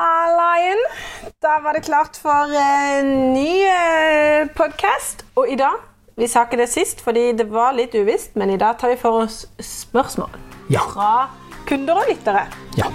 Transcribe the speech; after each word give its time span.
Hallaien! 0.00 0.78
Da 1.42 1.58
var 1.62 1.72
det 1.76 1.80
klart 1.84 2.16
for 2.16 2.52
en 2.56 3.10
ny 3.34 3.50
eh, 3.68 4.46
podkast. 4.56 5.26
Og 5.36 5.48
i 5.52 5.58
dag 5.60 5.76
Vi 6.16 6.28
sa 6.28 6.46
ikke 6.46 6.56
det 6.60 6.68
sist 6.72 7.00
fordi 7.04 7.26
det 7.36 7.46
var 7.52 7.76
litt 7.76 7.92
uvisst, 7.96 8.32
men 8.40 8.50
i 8.52 8.56
dag 8.60 8.78
tar 8.80 8.92
vi 8.94 8.96
for 9.00 9.22
oss 9.26 9.42
spørsmål 9.60 10.32
Ja. 10.72 10.80
fra 10.94 11.12
kunder 11.68 12.00
og 12.00 12.08
lyttere. 12.08 12.46
ja. 12.80 12.88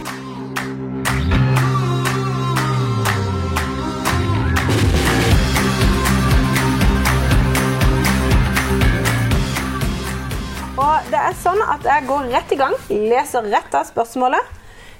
Og 10.75 11.07
det 11.11 11.19
er 11.21 11.37
sånn 11.39 11.61
at 11.71 11.85
jeg 11.87 12.07
går 12.09 12.27
rett 12.33 12.51
i 12.51 12.57
gang, 12.59 12.73
leser 12.91 13.47
rett 13.53 13.77
av 13.79 13.87
spørsmålet, 13.87 14.51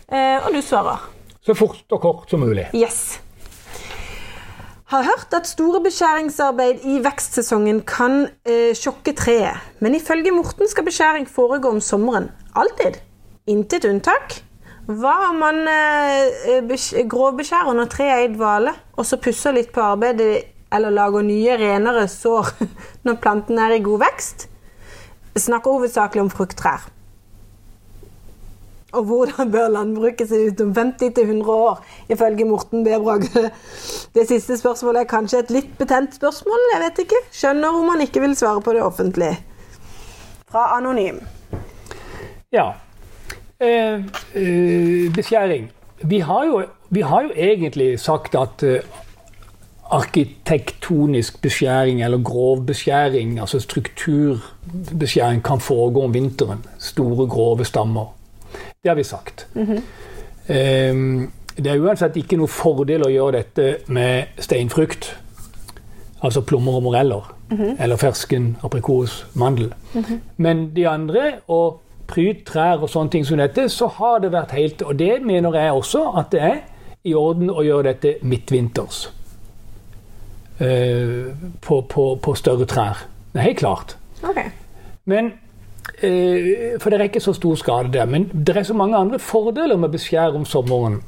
eh, 0.07 0.37
og 0.45 0.53
du 0.55 0.61
svarer. 0.63 1.14
Så 1.45 1.53
fort 1.53 1.93
og 1.93 2.01
kort 2.01 2.31
som 2.31 2.41
mulig. 2.41 2.65
Yes. 2.73 3.19
Har 4.89 5.03
hørt 5.05 5.33
at 5.33 5.47
store 5.49 5.81
beskjæringsarbeid 5.85 6.85
i 6.85 6.99
vekstsesongen 7.05 7.83
kan 7.89 8.27
eh, 8.45 8.73
sjokke 8.77 9.13
treet. 9.17 9.61
Men 9.81 9.95
ifølge 9.97 10.33
Morten 10.33 10.69
skal 10.69 10.85
beskjæring 10.85 11.29
foregå 11.29 11.69
om 11.73 11.81
sommeren. 11.81 12.31
Alltid. 12.55 12.99
Intet 13.49 13.85
unntak. 13.85 14.39
Hva 14.85 15.13
om 15.31 15.39
man 15.41 15.63
eh, 15.69 17.05
grovbeskjærer 17.09 17.77
når 17.77 17.89
treet 17.93 18.13
er 18.13 18.25
i 18.27 18.33
dvale, 18.33 18.73
og 18.97 19.05
så 19.09 19.17
pusser 19.17 19.57
litt 19.57 19.71
på 19.73 19.81
arbeidet 19.81 20.43
eller 20.73 20.93
lager 20.93 21.25
nye, 21.25 21.57
renere 21.61 22.07
sår 22.09 22.53
når 23.05 23.21
planten 23.21 23.61
er 23.61 23.77
i 23.77 23.81
god 23.85 24.05
vekst? 24.05 24.47
Snakker 25.35 25.77
hovedsakelig 25.77 26.25
om 26.25 26.29
frukttrær. 26.33 26.85
Og 28.95 29.03
hvordan 29.03 29.51
bør 29.51 29.67
landbruket 29.73 30.29
se 30.29 30.39
ut 30.47 30.61
om 30.63 30.71
50-100 30.77 31.49
år, 31.51 31.85
ifølge 32.09 32.45
Morten 32.45 32.83
B. 32.83 32.87
Det 34.15 34.27
siste 34.27 34.57
spørsmålet 34.57 35.01
er 35.01 35.09
kanskje 35.11 35.43
et 35.43 35.51
litt 35.51 35.77
betent 35.79 36.15
spørsmål, 36.15 36.67
jeg 36.73 36.83
vet 36.85 37.03
ikke. 37.05 37.21
Skjønner 37.35 37.79
om 37.79 37.89
han 37.91 38.05
ikke 38.07 38.23
vil 38.23 38.35
svare 38.35 38.61
på 38.61 38.73
det 38.73 38.83
offentlig. 38.83 39.33
Fra 40.51 40.69
Anonym. 40.77 41.19
Ja. 42.51 42.71
Eh, 43.59 43.99
eh, 44.35 45.13
beskjæring. 45.15 45.71
Vi 46.03 46.19
har, 46.19 46.45
jo, 46.45 46.63
vi 46.89 47.01
har 47.01 47.21
jo 47.21 47.31
egentlig 47.35 47.99
sagt 47.99 48.35
at 48.35 48.63
eh, 48.63 48.79
arkitektonisk 49.91 51.41
beskjæring 51.41 52.03
eller 52.03 52.23
grov 52.23 52.65
beskjæring, 52.65 53.39
altså 53.39 53.59
strukturbeskjæring, 53.59 55.43
kan 55.43 55.59
foregå 55.59 56.03
om 56.03 56.13
vinteren. 56.13 56.65
Store, 56.79 57.27
grove 57.27 57.65
stammer. 57.65 58.05
Det 58.85 58.91
har 58.91 58.95
vi 58.99 59.03
sagt. 59.03 59.47
Eh, 59.57 60.93
det 61.57 61.71
er 61.71 61.79
uansett 61.81 62.17
ikke 62.21 62.37
noe 62.37 62.51
fordel 62.51 63.01
å 63.07 63.09
gjøre 63.09 63.39
dette 63.39 63.63
med 63.89 64.35
steinfrukt, 64.43 65.07
altså 66.21 66.43
plommer 66.45 66.77
og 66.77 66.83
moreller, 66.85 67.31
eller 67.79 67.97
fersken, 67.97 68.51
aprikos, 68.63 69.23
mandel. 69.33 69.71
Men 70.37 70.67
de 70.75 70.85
andre, 70.89 71.31
og 71.47 71.81
pryd, 72.07 72.43
trær 72.45 72.83
og 72.85 72.89
sånne 72.93 73.09
ting 73.15 73.25
som 73.25 73.41
dette, 73.41 73.65
så 73.73 73.87
har 73.97 74.19
det 74.21 74.29
vært 74.35 74.51
helt 74.53 74.81
Og 74.85 74.99
det 74.99 75.15
mener 75.25 75.55
jeg 75.57 75.71
også 75.73 76.03
at 76.19 76.29
det 76.35 76.41
er 76.45 76.59
i 77.05 77.13
orden 77.17 77.49
å 77.49 77.63
gjøre 77.65 77.87
dette 77.93 78.15
midtvinters. 78.21 79.07
eh, 80.59 81.33
på, 81.61 81.81
på, 81.81 82.05
på 82.21 82.35
større 82.35 82.65
trær. 82.65 83.01
Det 83.33 83.41
er 83.41 83.49
helt 83.49 83.57
klart. 83.57 83.97
Okay. 84.23 84.49
Men 85.05 85.33
For 85.99 86.89
det 86.89 86.99
er 86.99 87.07
ikke 87.09 87.23
så 87.23 87.33
stor 87.33 87.55
skade 87.55 87.91
der. 87.93 88.05
Men 88.05 88.29
det 88.33 88.57
er 88.57 88.63
så 88.63 88.73
mange 88.73 88.97
andre 88.97 89.19
fordeler 89.19 89.77
med 89.77 89.93
beskjær 89.95 90.35
om 90.35 90.45
sommeren 90.45 91.01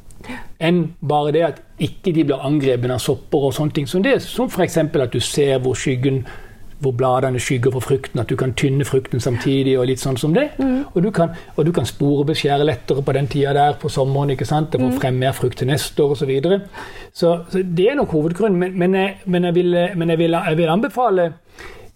enn 0.59 0.79
bare 1.07 1.31
det 1.31 1.43
at 1.45 1.61
ikke 1.79 2.11
de 2.11 2.23
blir 2.25 2.43
angrepet 2.43 2.91
av 2.91 2.99
sopper 2.99 3.47
og 3.47 3.53
sånne 3.55 3.75
ting 3.75 3.87
som 3.87 4.03
det. 4.03 4.17
Som 4.25 4.49
f.eks. 4.49 4.77
at 4.77 5.13
du 5.13 5.19
ser 5.23 5.59
hvor 5.63 5.77
skyggen 5.77 6.25
hvor 6.79 6.93
bladene 6.93 7.39
skygger 7.41 7.71
for 7.73 7.81
frukten, 7.81 8.19
at 8.21 8.29
du 8.29 8.35
kan 8.37 8.53
tynne 8.53 8.85
frukten 8.85 9.21
samtidig. 9.21 9.73
Og 9.79 9.87
litt 9.89 10.01
sånn 10.01 10.17
som 10.17 10.35
det. 10.35 10.49
Og, 10.93 10.99
du 11.03 11.09
kan, 11.11 11.33
og 11.55 11.65
du 11.65 11.71
kan 11.73 11.87
sporebeskjære 11.89 12.67
lettere 12.67 13.01
på 13.01 13.15
den 13.17 13.29
tida 13.31 13.53
der 13.57 13.79
på 13.81 13.89
sommeren. 13.89 14.35
ikke 14.35 14.45
sant? 14.45 14.69
Det 14.71 14.81
får 14.81 14.99
frem 14.99 15.17
mer 15.17 15.33
frukt 15.33 15.57
til 15.57 15.71
neste 15.71 16.03
år 16.03 16.13
osv. 16.13 16.19
Så, 16.19 16.29
videre. 16.29 16.59
så 17.13 17.33
Så 17.49 17.63
det 17.63 17.89
er 17.89 17.95
nok 17.97 18.13
hovedgrunnen. 18.13 18.59
Men, 18.59 18.77
men, 18.79 18.95
jeg, 18.95 19.17
men, 19.25 19.49
jeg, 19.49 19.55
vil, 19.55 19.73
men 19.95 20.09
jeg, 20.09 20.17
vil, 20.17 20.37
jeg 20.49 20.57
vil 20.57 20.69
anbefale 20.69 21.31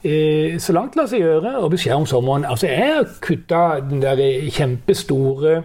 Eh, 0.01 0.57
så 0.57 0.73
langt 0.73 0.95
lar 0.97 1.09
seg 1.09 1.21
gjøre 1.21 1.57
å 1.61 1.69
beskjed 1.69 1.93
om 1.99 2.07
sommeren. 2.09 2.47
Altså, 2.49 2.69
jeg 2.71 2.95
har 2.95 3.11
kutta 3.21 3.61
den 3.85 4.01
der 4.01 4.21
kjempestore 4.49 5.59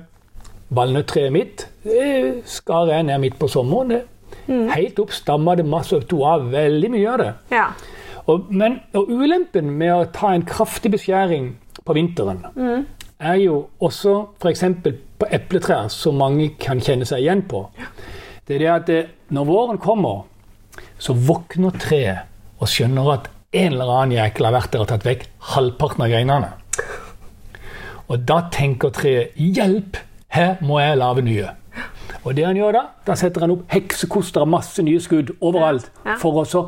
valnøtttreet 0.76 1.32
mitt. 1.32 1.66
Det 1.86 2.42
skar 2.50 2.90
jeg 2.92 3.06
ned 3.08 3.22
midt 3.22 3.38
på 3.40 3.48
sommeren. 3.48 3.94
det. 3.94 4.02
Helt 4.46 4.98
opp 5.02 5.14
stamma 5.14 5.56
det 5.56 5.66
masse, 5.66 5.98
tok 6.06 6.24
av 6.26 6.50
veldig 6.52 6.90
mye 6.92 7.12
av 7.12 7.18
det. 7.22 7.30
Ja. 7.54 7.66
Og, 8.26 8.50
men, 8.50 8.80
og 8.94 9.10
ulempen 9.10 9.70
med 9.78 9.92
å 9.94 10.06
ta 10.14 10.32
en 10.34 10.44
kraftig 10.46 10.92
beskjæring 10.94 11.52
på 11.86 11.94
vinteren, 11.94 12.42
er 13.18 13.38
jo 13.38 13.60
også 13.82 14.16
f.eks. 14.42 14.64
på 15.18 15.28
epletrær, 15.32 15.88
som 15.94 16.18
mange 16.18 16.50
kan 16.60 16.82
kjenne 16.82 17.06
seg 17.08 17.22
igjen 17.22 17.44
på. 17.48 17.62
Det 18.46 18.58
er 18.58 18.62
det 18.62 18.72
at 18.72 18.90
det, 18.90 19.02
når 19.34 19.48
våren 19.48 19.78
kommer, 19.82 20.26
så 20.98 21.14
våkner 21.14 21.78
treet 21.80 22.26
og 22.60 22.70
skjønner 22.70 23.12
at 23.14 23.30
en 23.56 23.72
eller 23.72 23.92
annen 23.92 24.16
jækel 24.16 24.48
har 24.48 24.54
vært 24.56 24.72
der 24.72 24.84
og 24.84 24.90
tatt 24.90 25.06
vekk 25.06 25.26
halvparten 25.54 26.04
av 26.06 26.12
greinene. 26.12 26.50
Og 28.06 28.26
da 28.28 28.42
tenker 28.54 28.92
treet 28.94 29.34
'hjelp, 29.34 29.96
her 30.28 30.56
må 30.60 30.78
jeg 30.80 30.98
lage 30.98 31.22
nye'. 31.26 31.54
Og 32.24 32.34
det 32.36 32.44
han 32.46 32.56
gjør 32.58 32.72
da, 32.72 32.82
da 33.06 33.14
setter 33.14 33.40
han 33.40 33.54
opp 33.54 33.70
heksekoster 33.70 34.42
av 34.42 34.50
masse 34.50 34.82
nye 34.82 35.00
skudd 35.02 35.32
overalt. 35.40 35.90
Ja. 36.04 36.16
For 36.18 36.42
å 36.42 36.44
så 36.46 36.62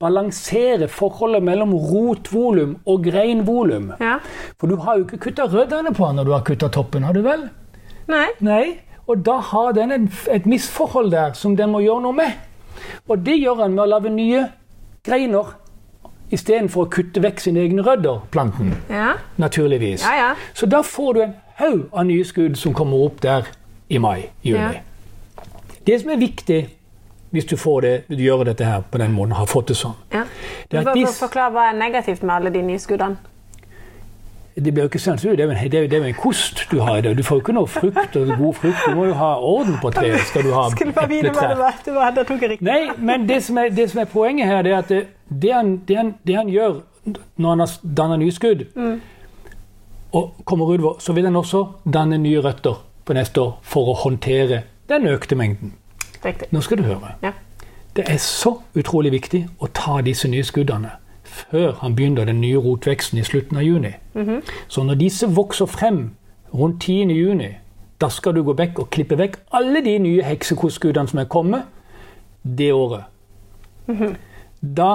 balansere 0.00 0.88
forholdet 0.88 1.42
mellom 1.44 1.74
rotvolum 1.74 2.76
og 2.86 3.04
greinvolum. 3.04 3.92
ja. 4.00 4.18
For 4.58 4.66
du 4.66 4.76
har 4.76 4.98
jo 4.98 5.04
ikke 5.04 5.18
kutta 5.26 5.46
røddene 5.50 5.92
på 5.94 6.06
den 6.06 6.16
når 6.16 6.24
du 6.24 6.32
har 6.32 6.44
kutta 6.46 6.68
toppen, 6.68 7.02
har 7.02 7.12
du 7.12 7.22
vel? 7.22 7.48
Nei. 8.08 8.28
Nei. 8.40 8.80
Og 9.06 9.24
da 9.26 9.38
har 9.42 9.72
den 9.72 9.92
en, 9.92 10.12
et 10.30 10.46
misforhold 10.46 11.10
der 11.10 11.32
som 11.34 11.56
den 11.56 11.70
må 11.70 11.80
gjøre 11.80 12.02
noe 12.06 12.16
med. 12.16 12.32
Og 13.08 13.18
det 13.26 13.36
gjør 13.40 13.64
han 13.64 13.74
med 13.74 13.84
å 13.84 13.90
lage 13.90 14.12
nye 14.14 14.46
greiner 15.06 15.54
istedenfor 16.30 16.86
å 16.86 16.90
kutte 16.90 17.22
vekk 17.22 17.40
sine 17.42 17.62
egne 17.64 17.84
rødder, 17.86 18.20
planten. 18.30 18.74
Ja. 18.90 19.14
Naturligvis. 19.40 20.04
Ja, 20.06 20.14
ja. 20.16 20.34
Så 20.54 20.66
da 20.70 20.82
får 20.86 21.14
du 21.14 21.22
en 21.26 21.34
haug 21.60 21.88
av 21.92 22.06
nye 22.06 22.24
skudd 22.24 22.58
som 22.58 22.74
kommer 22.76 23.06
opp 23.06 23.20
der 23.22 23.48
i 23.90 23.98
mai-juni. 23.98 24.82
Det 25.86 26.00
som 26.00 26.12
er 26.14 26.20
viktig 26.20 26.60
hvis 27.30 27.46
du, 27.46 27.56
får 27.56 27.80
det, 27.80 27.92
du 28.08 28.22
gjør 28.22 28.44
dette 28.48 28.66
her 28.66 28.82
på 28.90 28.98
den 28.98 29.12
måten, 29.14 29.36
har 29.38 29.46
fått 29.46 29.68
det 29.70 29.76
sånn 29.78 29.94
ja. 30.10 30.24
Det 30.66 30.80
at 30.80 30.88
for, 30.90 31.12
forklar 31.28 31.52
hva 31.54 31.68
er 31.70 31.76
negativt 31.78 32.24
med 32.26 32.34
alle 32.34 32.50
de 32.54 32.62
nye 32.66 32.80
skuddene. 32.82 33.18
Det 34.54 34.72
blir 34.74 34.82
jo 34.82 34.88
ikke 34.90 34.98
sendt 34.98 35.24
ut. 35.24 35.30
Det 35.38 35.40
er 35.40 35.44
jo 35.44 35.50
en, 35.50 35.70
det 35.70 35.78
er 35.78 35.86
det 35.88 35.98
er 36.00 36.06
en 36.08 36.14
kost 36.14 36.64
du 36.70 36.80
har 36.80 36.98
i 36.98 37.04
det. 37.04 37.12
Du 37.18 37.22
får 37.22 37.38
jo 37.38 37.44
ikke 37.44 37.54
noe 37.54 37.70
frukt 37.70 38.16
og 38.16 38.32
god 38.38 38.54
frukt. 38.54 38.82
Du 38.86 38.94
må 38.98 39.06
jo 39.06 39.14
ha 39.14 39.30
orden 39.36 39.78
på 39.82 39.92
treet. 39.94 40.20
Skal 40.26 40.44
du 40.48 40.52
ha 40.56 40.68
Skulle 40.74 40.92
bare 40.96 41.08
vite 41.08 41.32
hva 41.36 41.48
det 41.52 41.58
var. 41.58 41.78
Det 41.84 41.94
var 41.94 42.14
da 42.16 42.24
tok 42.26 42.42
jeg 42.42 42.54
riktig. 42.56 42.66
Nei, 42.66 42.90
men 42.98 43.28
det 43.28 43.40
som 43.46 43.58
er, 43.62 43.70
det 43.74 43.90
som 43.92 44.02
er 44.02 44.10
poenget 44.10 44.50
her, 44.50 44.62
det 44.66 44.72
er 44.72 44.78
at 44.82 44.92
det, 44.92 45.00
det, 45.30 45.52
han, 45.54 45.76
det, 45.88 45.96
han, 45.96 46.14
det 46.26 46.36
han 46.36 46.50
gjør 46.50 46.80
når 47.36 47.48
han 47.48 47.60
har 47.64 47.74
dannet 47.96 48.18
nyskudd 48.20 48.64
mm. 48.76 48.96
og 50.12 50.42
kommer 50.44 50.74
utover, 50.74 50.98
så 51.00 51.12
vil 51.12 51.24
han 51.24 51.36
også 51.36 51.64
danne 51.94 52.18
nye 52.18 52.42
røtter 52.44 52.82
på 53.04 53.16
neste 53.16 53.40
år 53.40 53.54
for 53.62 53.92
å 53.92 53.96
håndtere 54.02 54.64
den 54.90 55.06
økte 55.08 55.38
mengden. 55.38 55.72
Riktig. 56.24 56.50
Nå 56.52 56.60
skal 56.60 56.82
du 56.82 56.84
høre. 56.84 57.14
Ja. 57.22 57.32
Det 57.96 58.04
er 58.06 58.20
så 58.22 58.60
utrolig 58.78 59.12
viktig 59.12 59.46
å 59.58 59.70
ta 59.74 60.00
disse 60.04 60.28
nye 60.30 60.44
skuddene 60.46 60.92
før 61.50 61.72
han 61.80 61.94
begynner 61.96 62.24
den 62.28 62.40
nye 62.40 62.60
rotveksten 62.60 63.18
i 63.20 63.24
slutten 63.26 63.56
av 63.60 63.64
juni. 63.66 63.92
Så 64.68 64.84
når 64.86 65.00
disse 65.00 65.28
vokser 65.36 65.66
frem 65.70 66.10
rundt 66.54 66.82
10. 66.82 67.10
juni, 67.14 67.50
da 68.00 68.08
skal 68.08 68.34
du 68.34 68.42
gå 68.42 68.54
vekk 68.56 68.78
og 68.84 68.90
klippe 68.90 69.18
vekk 69.20 69.38
alle 69.56 69.82
de 69.84 69.98
nye 70.00 70.22
heksekostskuddene 70.24 71.08
som 71.10 71.18
er 71.22 71.28
kommet 71.30 71.66
det 72.42 72.72
året. 72.72 73.04
Da 74.60 74.90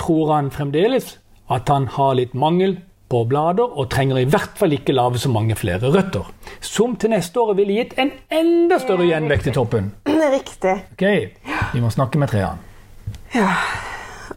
tror 0.00 0.34
han 0.34 0.50
fremdeles 0.50 1.18
at 1.52 1.68
han 1.68 1.86
har 1.92 2.14
litt 2.18 2.34
mangel 2.34 2.78
på 3.12 3.20
blader 3.28 3.68
og 3.78 3.90
trenger 3.92 4.18
i 4.22 4.28
hvert 4.28 4.56
fall 4.58 4.72
ikke 4.74 4.94
lage 4.96 5.20
så 5.22 5.30
mange 5.32 5.56
flere 5.56 5.92
røtter. 5.92 6.24
Som 6.60 6.96
til 6.96 7.12
neste 7.12 7.40
år 7.40 7.54
ville 7.58 7.76
gitt 7.78 7.96
en 8.00 8.12
enda 8.32 8.80
større 8.82 9.06
gjenvekt 9.08 9.52
i 9.52 9.56
toppen. 9.56 9.92
Riktig. 10.36 10.76
Ok, 10.96 11.08
vi 11.74 11.84
må 11.84 11.92
snakke 11.92 12.18
med 12.18 12.32
trærne. 12.32 12.72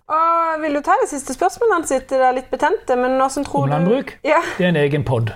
Og 0.07 0.62
vil 0.62 0.75
du 0.75 0.81
ta 0.81 0.95
det 1.01 1.09
siste 1.09 1.33
spørsmålet 1.36 1.74
Han 1.75 1.88
sitter 1.88 2.21
Det 2.21 2.27
er 2.27 2.36
litt 2.38 2.51
betente, 2.51 2.95
men 2.95 3.19
tror 3.19 3.63
Om 3.63 3.69
du 3.69 3.74
landbruk? 3.74 4.13
Ja. 4.24 4.39
Det 4.57 4.65
er 4.65 4.69
en 4.69 4.75
egen 4.75 5.04
pod. 5.04 5.33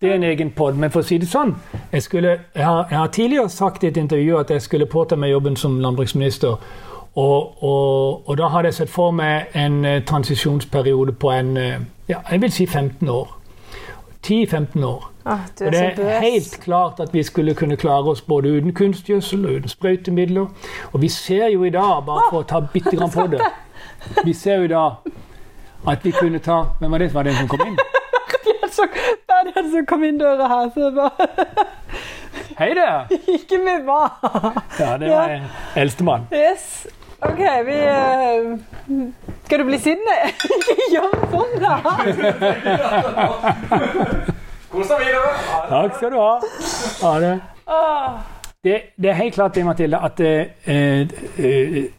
Det 0.00 0.10
er 0.10 0.14
en 0.14 0.22
egen 0.24 0.50
pod, 0.50 0.74
men 0.74 0.90
for 0.90 1.00
å 1.00 1.04
si 1.04 1.18
det 1.18 1.28
sånn 1.28 1.54
jeg, 1.92 2.02
skulle, 2.02 2.28
jeg, 2.54 2.64
har, 2.64 2.86
jeg 2.90 2.98
har 2.98 3.08
tidligere 3.12 3.48
sagt 3.48 3.84
i 3.84 3.90
et 3.90 3.96
intervju 3.96 4.38
at 4.38 4.50
jeg 4.50 4.62
skulle 4.62 4.86
påta 4.86 5.16
meg 5.16 5.30
jobben 5.30 5.56
som 5.56 5.78
landbruksminister. 5.80 6.56
Og, 7.14 7.62
og, 7.62 8.28
og 8.28 8.38
da 8.38 8.48
hadde 8.48 8.70
jeg 8.70 8.74
sett 8.74 8.90
for 8.90 9.10
meg 9.10 9.52
en 9.58 9.84
eh, 9.84 10.02
transisjonsperiode 10.06 11.12
på 11.12 11.30
en 11.34 11.56
eh, 11.56 11.80
ja, 12.08 12.22
jeg 12.30 12.40
vil 12.40 12.52
si 12.52 12.66
15 12.66 13.08
år. 13.08 13.36
10-15 14.26 14.84
år. 14.84 15.09
Du 15.24 15.30
Og 15.30 15.66
er 15.66 15.94
det 15.94 16.06
er 16.10 16.20
helt 16.20 16.60
klart 16.62 17.00
at 17.00 17.14
vi 17.14 17.22
skulle 17.22 17.54
kunne 17.54 17.76
klare 17.76 18.08
oss 18.08 18.20
både 18.20 18.48
uten 18.48 18.72
kunstgjødsel 18.74 19.46
og 19.46 19.52
uten 19.52 19.68
sprøytemidler. 19.68 20.46
Og 20.92 21.02
vi 21.02 21.08
ser 21.08 21.46
jo 21.52 21.64
i 21.64 21.70
dag, 21.70 22.04
bare 22.06 22.22
for 22.30 22.40
å 22.40 22.42
ta 22.48 22.60
bitte 22.72 22.96
grann 22.96 23.10
på 23.12 23.26
det 23.26 23.40
Vi 24.24 24.32
ser 24.32 24.56
jo 24.56 24.62
i 24.64 24.72
dag 24.72 24.92
at 25.88 26.04
vi 26.04 26.10
kunne 26.10 26.38
ta 26.38 26.62
Hvem 26.78 26.90
var 26.92 26.98
det? 26.98 27.14
Var 27.14 27.22
det 27.22 27.32
en 27.32 27.36
som 27.36 27.48
kom 27.48 27.66
inn? 27.66 27.78
Det 28.80 29.34
er 29.36 29.62
den 29.62 29.70
som 29.72 29.86
kom 29.86 30.04
inn 30.04 30.18
døra 30.20 30.46
her, 30.48 30.70
så 30.74 30.90
bare 30.94 31.26
Hei 32.58 32.70
der! 32.76 33.08
Ikke 33.28 33.58
med 33.64 33.84
hva? 33.84 34.08
Ja, 34.78 34.96
det 35.00 35.10
var 35.10 35.28
en 35.32 35.42
eldstemann. 35.76 36.26
Yes. 36.32 36.86
OK, 37.20 37.40
vi 37.66 37.78
eh, 37.88 38.58
Skal 39.44 39.58
du 39.58 39.64
bli 39.68 39.78
sinne? 39.80 40.16
Ikke 40.56 40.76
gjør 40.92 41.12
sånn, 41.32 41.54
da! 41.64 41.74
Kos 44.80 44.88
deg 44.88 45.00
videre. 45.04 45.30
Takk 45.68 45.96
skal 45.98 46.12
du 46.14 46.16
ha. 46.16 46.34
Ha 47.02 47.16
det. 47.20 47.32
Det, 48.64 48.76
det 48.96 49.10
er 49.10 49.18
helt 49.18 49.34
klart 49.34 49.54
det, 49.54 49.64
Mathilde, 49.64 49.98
at 50.04 50.20
eh, 50.20 50.46
eh, 50.66 51.90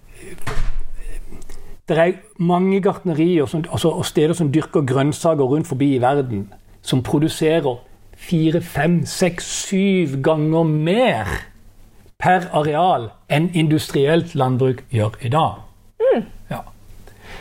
det 1.89 1.97
er 1.97 2.11
mange 2.37 2.81
gartnerier 2.81 3.45
som, 3.45 3.63
altså, 3.71 3.89
og 3.89 4.05
steder 4.05 4.33
som 4.33 4.51
dyrker 4.51 4.81
grønnsaker 4.81 5.43
rundt 5.43 5.67
forbi 5.67 5.95
i 5.95 6.01
verden, 6.01 6.53
som 6.81 7.03
produserer 7.03 7.75
fire, 8.17 8.61
fem, 8.61 9.05
seks, 9.05 9.45
syv 9.45 10.17
ganger 10.23 10.63
mer 10.63 11.29
per 12.21 12.49
areal 12.53 13.09
enn 13.29 13.49
industrielt 13.53 14.35
landbruk 14.35 14.83
gjør 14.89 15.21
i 15.21 15.29
dag. 15.29 15.61
Ja. 16.49 16.63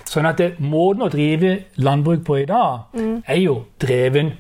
Sånn 0.05 0.29
at 0.29 0.41
det, 0.41 0.53
måten 0.59 1.05
å 1.05 1.11
drive 1.13 1.59
landbruk 1.77 2.25
på 2.25 2.43
i 2.43 2.47
dag, 2.49 2.93
er 3.25 3.41
jo 3.41 3.63
dreven 3.81 4.33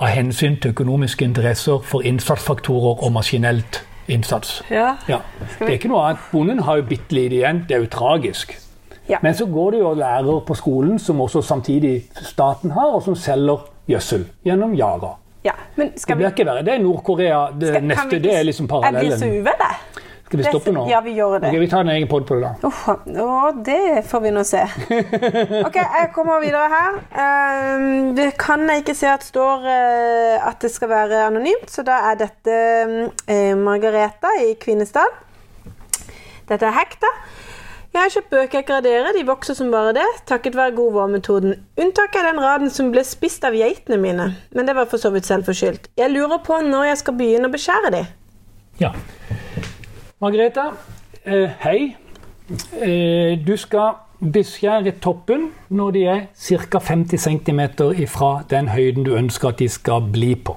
av 0.00 0.08
hensyn 0.08 0.56
til 0.60 0.70
økonomiske 0.74 1.24
interesser 1.24 1.78
for 1.86 2.02
innsatsfaktorer 2.02 3.02
og 3.04 3.12
maskinelt 3.12 3.82
innsats. 4.08 4.62
Ja. 4.70 4.96
Ja. 5.08 5.18
Det 5.58 5.68
er 5.68 5.76
ikke 5.78 5.88
noe 5.88 6.02
annet. 6.08 6.18
Bonden 6.32 6.58
har 6.66 6.76
jo 6.76 6.82
bitte 6.88 7.14
lite 7.16 7.38
igjen. 7.38 7.64
Det 7.68 7.76
er 7.76 7.84
jo 7.84 7.86
tragisk. 7.92 8.56
Ja. 9.08 9.18
Men 9.22 9.34
så 9.34 9.46
går 9.46 9.70
det 9.70 9.78
jo 9.80 9.92
lærere 9.94 10.40
på 10.46 10.54
skolen, 10.56 10.98
som 10.98 11.20
også 11.20 11.42
samtidig 11.42 12.02
staten 12.24 12.70
har, 12.72 12.86
og 12.96 13.02
som 13.02 13.14
selger 13.14 13.66
gjødsel 13.88 14.24
gjennom 14.44 14.74
Yara. 14.74 15.14
ja. 15.44 15.52
Men 15.76 15.90
Det 15.92 16.04
vi 16.08 16.14
blir 16.14 16.30
ikke 16.30 16.44
verre. 16.46 16.62
Det 16.64 16.74
er 16.74 16.78
Nord-Korea. 16.78 17.46
Det 17.60 17.68
skal- 17.68 17.82
vi 17.82 17.86
neste 17.88 18.06
ikke- 18.16 18.22
det 18.22 18.38
er 18.38 18.42
liksom 18.42 18.68
parallellen. 18.68 19.12
Er 19.12 19.16
de 19.16 19.20
så 19.20 19.26
uvenner? 19.26 19.80
Skal 20.34 20.42
vi 20.42 20.50
stoppe 20.50 20.74
nå? 20.74 20.84
Ja, 20.90 21.00
vi 21.04 21.14
gjør 21.16 21.38
det. 21.38 21.50
Ok, 21.52 21.58
vi 21.62 21.68
tar 21.70 21.84
en 21.86 21.92
egen 21.94 22.08
pod 22.10 22.26
på 22.28 22.38
det, 22.38 22.48
da. 22.48 22.68
Uff, 22.68 22.82
å, 22.90 23.52
det 23.66 24.02
får 24.10 24.24
vi 24.24 24.32
nå 24.34 24.44
se. 24.48 24.64
Ok, 25.66 25.78
jeg 25.78 26.10
kommer 26.14 26.42
videre 26.42 26.66
her. 26.72 26.98
Um, 27.14 28.14
det 28.16 28.32
kan 28.40 28.66
jeg 28.68 28.82
ikke 28.82 28.96
se 28.98 29.08
at 29.10 29.24
står 29.26 29.64
uh, 29.68 30.48
at 30.50 30.58
det 30.64 30.72
skal 30.74 30.90
være 30.90 31.24
anonymt, 31.28 31.70
så 31.70 31.84
da 31.86 32.00
er 32.10 32.18
dette 32.24 32.58
uh, 33.30 33.54
Margareta 33.60 34.34
i 34.42 34.54
Kvinesdal. 34.60 35.12
Dette 36.48 36.68
er 36.68 36.76
hekta. 36.76 37.10
Jeg 37.94 38.02
har 38.02 38.10
kjøpt 38.10 38.32
bøker 38.32 38.58
jeg 38.58 38.66
graderer, 38.66 39.12
de 39.14 39.20
vokser 39.22 39.54
som 39.54 39.68
bare 39.70 39.92
det, 39.94 40.06
takket 40.26 40.56
være 40.58 40.74
god 40.74 40.96
vårmetoden. 40.96 41.52
Unntaket 41.78 42.18
er 42.18 42.32
den 42.32 42.40
raden 42.42 42.72
som 42.74 42.88
ble 42.90 43.04
spist 43.06 43.46
av 43.46 43.54
geitene 43.54 44.00
mine, 44.02 44.26
men 44.50 44.66
det 44.66 44.74
var 44.74 44.88
for 44.90 44.98
så 44.98 45.12
vidt 45.14 45.28
selvforskyldt. 45.28 45.92
Jeg 46.02 46.10
lurer 46.10 46.42
på 46.42 46.58
når 46.66 46.88
jeg 46.88 47.00
skal 47.04 47.16
begynne 47.20 47.46
å 47.46 47.54
beskjære 47.54 47.92
de. 47.94 48.02
Ja. 48.82 48.90
Margrethe, 50.24 50.62
eh, 51.26 51.50
hei. 51.60 51.96
Eh, 52.80 53.38
du 53.46 53.56
skal 53.60 53.98
beskjære 54.24 54.94
toppen 55.04 55.50
når 55.68 55.90
de 55.92 56.04
er 56.08 56.22
ca. 56.32 56.80
50 56.80 57.20
cm 57.20 57.60
ifra 58.00 58.30
den 58.48 58.70
høyden 58.72 59.04
du 59.04 59.12
ønsker 59.18 59.50
at 59.52 59.60
de 59.60 59.68
skal 59.68 60.06
bli 60.14 60.32
på. 60.34 60.56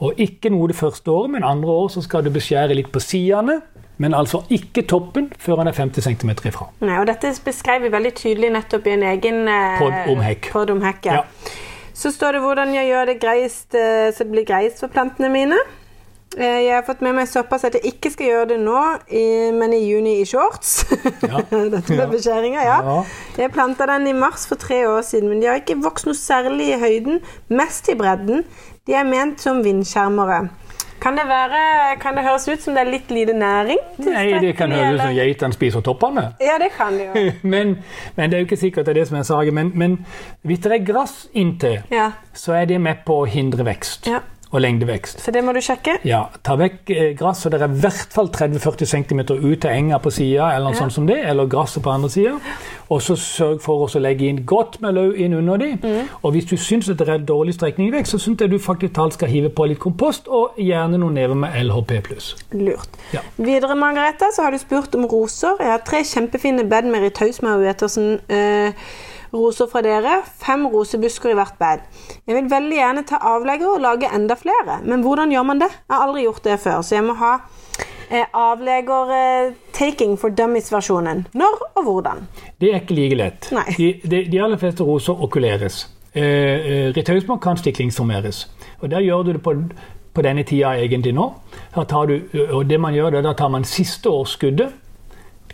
Og 0.00 0.16
ikke 0.16 0.48
noe 0.54 0.70
det 0.72 0.78
første 0.80 1.12
året, 1.12 1.34
men 1.36 1.44
andre 1.44 1.68
år 1.68 1.92
så 1.98 2.00
skal 2.00 2.24
du 2.24 2.32
beskjære 2.32 2.80
litt 2.80 2.90
på 2.92 3.00
sidene. 3.04 3.60
Men 3.98 4.14
altså 4.14 4.42
ikke 4.48 4.86
toppen 4.88 5.32
før 5.38 5.60
han 5.60 5.68
er 5.68 5.76
50 5.76 6.08
cm 6.08 6.36
ifra. 6.48 6.70
Nei, 6.80 6.96
og 7.00 7.06
dette 7.12 7.36
beskrev 7.44 7.84
vi 7.84 7.92
veldig 7.92 8.14
tydelig 8.16 8.54
nettopp 8.56 8.86
i 8.88 8.96
en 8.96 9.08
egen 9.12 9.48
eh, 9.52 9.80
Podd 9.80 10.12
om 10.16 10.24
hekk. 10.24 10.52
podd 10.52 10.72
om 10.72 10.84
hekk, 10.84 11.10
ja. 11.12 11.20
Ja. 11.20 11.56
Så 11.92 12.12
står 12.12 12.38
det 12.38 12.44
hvordan 12.44 12.72
jeg 12.72 12.88
gjør 12.88 13.12
det 13.12 13.20
greist, 13.20 13.74
eh, 13.74 14.12
så 14.12 14.24
det 14.24 14.32
blir 14.32 14.48
greist 14.48 14.80
for 14.80 14.88
plantene 14.92 15.28
mine. 15.28 15.60
Eh, 16.36 16.58
Jeg 16.66 16.74
har 16.74 16.82
fått 16.84 17.00
med 17.00 17.14
meg 17.16 17.28
såpass 17.30 17.64
at 17.64 17.78
jeg 17.78 17.94
ikke 17.94 18.10
skal 18.12 18.26
gjøre 18.28 18.48
det 18.50 18.58
nå, 18.60 18.80
i, 19.08 19.22
men 19.56 19.72
i 19.72 19.78
juni 19.88 20.18
i 20.20 20.26
shorts. 20.28 20.74
Ja. 21.24 21.40
Dette 21.74 21.96
med 21.96 22.12
beskjæringa, 22.12 22.60
ja. 22.66 22.76
Ja. 22.84 22.98
Jeg 23.40 23.54
planta 23.56 23.86
den 23.88 24.06
i 24.10 24.12
mars 24.12 24.44
for 24.50 24.60
tre 24.60 24.82
år 24.90 25.00
siden, 25.06 25.30
men 25.32 25.40
de 25.40 25.48
har 25.48 25.62
ikke 25.62 25.78
vokst 25.84 26.06
noe 26.10 26.18
særlig 26.18 26.74
i 26.74 26.78
høyden, 26.82 27.22
mest 27.48 27.88
i 27.88 27.96
bredden. 27.96 28.44
De 28.86 28.94
er 28.94 29.08
ment 29.08 29.40
som 29.42 29.64
vindskjermere. 29.64 30.44
Kan 31.00 31.12
det, 31.18 31.26
være, 31.28 31.58
kan 32.00 32.16
det 32.16 32.22
høres 32.24 32.46
ut 32.48 32.62
som 32.64 32.72
det 32.74 32.80
er 32.86 32.88
litt 32.88 33.10
lite 33.12 33.34
næring? 33.36 33.76
Nei, 34.00 34.22
det 34.40 34.54
kan 34.56 34.72
høres 34.72 34.94
ut 34.96 35.02
som 35.04 35.12
geitene 35.18 35.52
spiser 35.56 35.82
toppene. 35.84 36.22
Ja, 36.40 36.54
det 36.62 36.70
kan 36.76 36.96
det 36.96 37.10
jo. 37.10 37.24
Men, 37.52 37.74
men 38.16 38.30
det 38.32 38.38
er 38.38 38.40
jo 38.42 38.46
ikke 38.48 38.56
sikkert 38.62 38.88
det 38.88 38.94
er 38.94 39.00
det 39.02 39.08
som 39.10 39.18
er 39.20 39.26
saken. 39.28 39.54
Men, 39.58 39.72
men 39.76 39.98
hvis 40.48 40.62
det 40.64 40.72
er 40.72 40.86
gress 40.88 41.18
inntil, 41.36 41.82
Ja. 41.92 42.08
så 42.32 42.56
er 42.56 42.64
det 42.72 42.80
med 42.80 43.04
på 43.06 43.20
å 43.22 43.28
hindre 43.28 43.64
vekst 43.68 44.08
Ja. 44.08 44.22
Og 44.56 44.62
lengdevekst. 44.64 45.20
Så 45.22 45.32
det 45.34 45.42
må 45.44 45.52
du 45.56 45.60
sjekke. 45.64 45.98
Ja, 46.08 46.24
Ta 46.46 46.56
vekk 46.58 46.90
eh, 46.94 47.10
gress, 47.18 47.44
så 47.44 47.50
det 47.52 47.60
er 47.62 47.68
i 47.68 47.80
hvert 47.84 48.12
fall 48.14 48.30
30-40 48.34 48.88
cm 48.92 49.20
ut 49.36 49.60
til 49.62 49.70
enga 49.70 49.98
på 50.02 50.10
sida, 50.14 50.50
eller 50.54 50.70
noe 50.70 50.74
Ja. 50.76 50.80
sånt 50.82 50.92
som 50.96 51.06
det, 51.08 51.18
eller 51.28 51.46
gresset 51.52 51.82
på 51.84 51.92
andre 51.92 52.10
sida. 52.10 52.34
Og 52.88 53.00
så 53.02 53.16
sørg 53.18 53.60
for 53.64 53.86
å 53.86 54.00
legge 54.00 54.28
inn 54.28 54.44
godt 54.46 54.80
med 54.80 54.94
løv 54.94 55.16
inn 55.18 55.34
under 55.34 55.56
de. 55.58 55.72
Mm. 55.82 56.08
Og 56.22 56.32
hvis 56.32 56.44
du 56.46 56.56
syns 56.56 56.86
det 56.86 57.08
er 57.08 57.18
dårlig 57.18 57.54
strekning 57.56 57.88
i 57.88 57.96
vekst, 57.96 58.12
så 58.14 58.18
syns 58.22 58.40
jeg 58.40 58.50
du 58.50 58.58
faktisk 58.62 58.94
talt 58.94 59.16
skal 59.16 59.28
hive 59.28 59.50
på 59.50 59.66
litt 59.66 59.80
kompost, 59.82 60.28
og 60.28 60.54
gjerne 60.58 60.98
noen 60.98 61.14
never 61.18 61.34
med 61.34 61.50
LHP+. 61.64 61.98
Lurt. 62.54 62.88
Ja. 63.12 63.20
Videre, 63.36 63.74
Margareta, 63.74 64.30
så 64.32 64.42
har 64.46 64.50
du 64.54 64.58
spurt 64.62 64.94
om 64.94 65.04
roser. 65.10 65.56
Jeg 65.60 65.70
har 65.70 65.82
tre 65.86 66.04
kjempefine 66.06 66.64
bed 66.70 66.88
med 66.92 67.02
Ritaus 67.02 67.42
Mauetersen 67.42 68.20
eh, 68.30 68.72
roser 69.36 69.68
fra 69.70 69.82
dere. 69.84 70.20
Fem 70.42 70.66
rosebusker 70.72 71.32
i 71.32 71.36
hvert 71.38 71.58
bed. 71.60 71.84
Jeg 72.26 72.36
vil 72.38 72.50
veldig 72.50 72.78
gjerne 72.78 73.04
ta 73.08 73.20
avlegger 73.34 73.74
og 73.74 73.84
lage 73.84 74.10
enda 74.14 74.36
flere, 74.38 74.80
men 74.84 75.04
hvordan 75.04 75.32
gjør 75.34 75.46
man 75.46 75.62
det? 75.62 75.70
Jeg 75.72 75.94
har 75.94 76.06
aldri 76.06 76.26
gjort 76.26 76.44
det 76.44 76.60
før, 76.62 76.82
så 76.82 76.98
jeg 76.98 77.06
må 77.06 77.16
ha 77.20 77.32
eh, 78.10 78.24
avlegger-taking 78.32 80.16
for 80.20 80.28
dummies-versjonen. 80.28 81.26
Når 81.34 81.60
og 81.74 81.82
hvordan? 81.82 82.24
Det 82.60 82.72
er 82.72 82.80
ikke 82.80 82.94
like 82.98 83.20
lett. 83.20 83.50
De, 83.76 83.92
de, 84.02 84.24
de 84.32 84.42
aller 84.42 84.60
fleste 84.60 84.84
roser 84.84 85.22
okuleres. 85.22 85.84
Eh, 86.16 86.24
eh, 86.24 86.88
Ritausmark 86.96 87.40
kan 87.44 87.56
stiklingsformeres. 87.60 88.46
Og 88.80 88.90
der 88.90 89.00
gjør 89.00 89.22
du 89.22 89.32
det 89.32 89.42
på, 89.42 89.54
på 90.14 90.22
denne 90.24 90.42
tida 90.48 90.76
egentlig 90.80 91.12
nå. 91.14 91.30
Her 91.74 91.84
tar 91.84 92.08
du, 92.08 92.20
og 92.50 92.68
det 92.70 92.80
man 92.80 92.94
gjør, 92.94 93.20
da 93.20 93.32
tar 93.36 93.48
man 93.52 93.64
siste 93.64 94.10
års 94.10 94.36
skuddet, 94.36 94.72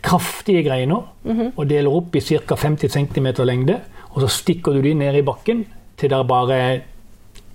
kraftige 0.02 0.62
greiner, 0.66 1.08
og 1.56 1.68
deler 1.70 1.90
opp 1.94 2.16
i 2.16 2.20
ca. 2.20 2.56
50 2.56 2.88
cm 2.90 3.26
lengde. 3.46 3.80
Og 4.12 4.20
så 4.24 4.28
stikker 4.28 4.72
du 4.72 4.82
de 4.82 4.94
ned 4.94 5.16
i 5.16 5.22
bakken 5.22 5.64
til 5.96 6.10
det 6.10 6.18
er 6.18 6.22
bare 6.26 6.56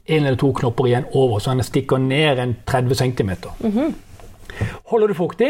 en 0.07 0.25
eller 0.25 0.37
to 0.39 0.51
knopper 0.55 0.87
igjen 0.87 1.05
over, 1.13 1.39
så 1.39 1.51
den 1.51 1.63
stikker 1.63 1.97
ned 1.99 2.39
en 2.39 2.55
30 2.65 2.95
cm. 2.95 3.31
Holder 4.91 5.07
du 5.07 5.13
fuktig, 5.13 5.49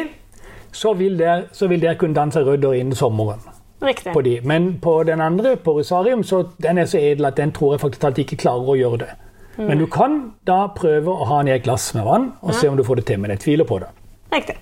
så 0.72 0.94
vil 0.94 1.20
der, 1.20 1.44
så 1.52 1.68
vil 1.68 1.82
der 1.82 1.94
kunne 1.94 2.16
danse 2.16 2.42
rødder 2.44 2.74
innen 2.74 2.96
sommeren 2.96 3.40
Riktig. 3.82 4.14
på 4.14 4.22
de. 4.22 4.40
Men 4.44 4.80
på 4.82 5.04
den 5.04 5.22
andre, 5.22 5.56
på 5.56 5.78
Rosarium, 5.78 6.24
så 6.24 6.44
den 6.64 6.78
er 6.78 6.86
så 6.86 6.98
edel 6.98 7.26
at 7.26 7.38
den 7.38 7.52
tror 7.52 7.74
jeg 7.74 7.80
faktisk 7.80 8.04
at 8.04 8.16
de 8.16 8.26
ikke 8.26 8.36
klarer 8.36 8.74
å 8.74 8.76
gjøre 8.76 8.98
det. 8.98 9.10
Men 9.58 9.78
du 9.78 9.86
kan 9.90 10.20
da 10.46 10.68
prøve 10.76 11.12
å 11.12 11.26
ha 11.26 11.38
den 11.42 11.48
i 11.48 11.56
et 11.56 11.64
glass 11.66 11.94
med 11.96 12.06
vann 12.06 12.28
og 12.42 12.54
se 12.54 12.70
om 12.70 12.78
du 12.78 12.84
får 12.86 12.96
det 12.96 13.06
til. 13.10 13.20
Men 13.20 13.34
jeg 13.34 13.40
tviler 13.46 13.66
på 13.66 13.80
det. 13.82 13.88
Riktig. 14.34 14.58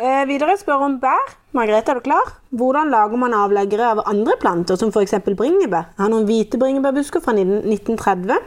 Eh, 0.00 0.22
videre 0.28 0.54
spør 0.56 0.86
om 0.86 0.94
bær. 1.02 1.34
Margrethe, 1.52 1.92
er 1.92 1.98
du 2.00 2.04
klar? 2.06 2.30
Hvordan 2.56 2.88
lager 2.90 3.18
man 3.20 3.34
avleggere 3.36 3.90
av 3.92 4.00
andre 4.08 4.38
planter, 4.40 4.76
som 4.80 4.88
f.eks. 4.88 5.14
bringebær? 5.26 5.90
Jeg 5.92 6.00
har 6.06 6.08
noen 6.12 6.24
hvite 6.28 6.56
bringebærbusker 6.60 7.20
fra 7.20 7.34
1930. 7.36 8.38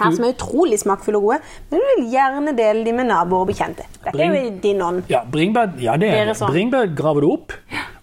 Her 0.00 0.10
som 0.16 0.24
er 0.24 0.32
utrolig 0.32 0.78
smakfulle 0.80 1.18
og 1.20 1.26
gode, 1.28 1.38
men 1.70 1.78
du 1.82 1.88
vil 1.90 2.06
gjerne 2.14 2.54
dele 2.56 2.82
de 2.86 2.94
med 2.96 3.10
naboer 3.10 3.44
og 3.44 3.50
bekjente. 3.52 3.84
Dette 4.02 4.22
er 4.24 4.30
jo 4.32 4.38
i 4.48 4.52
din 4.64 4.80
ånd. 4.82 5.02
Ja, 5.12 5.20
bringebær 5.28 5.74
ja, 5.84 5.98
det 6.00 6.08
er 6.16 6.30
det. 6.32 6.38
Bringebær 6.40 6.88
graver 6.96 7.20
du 7.20 7.28
opp, 7.34 7.52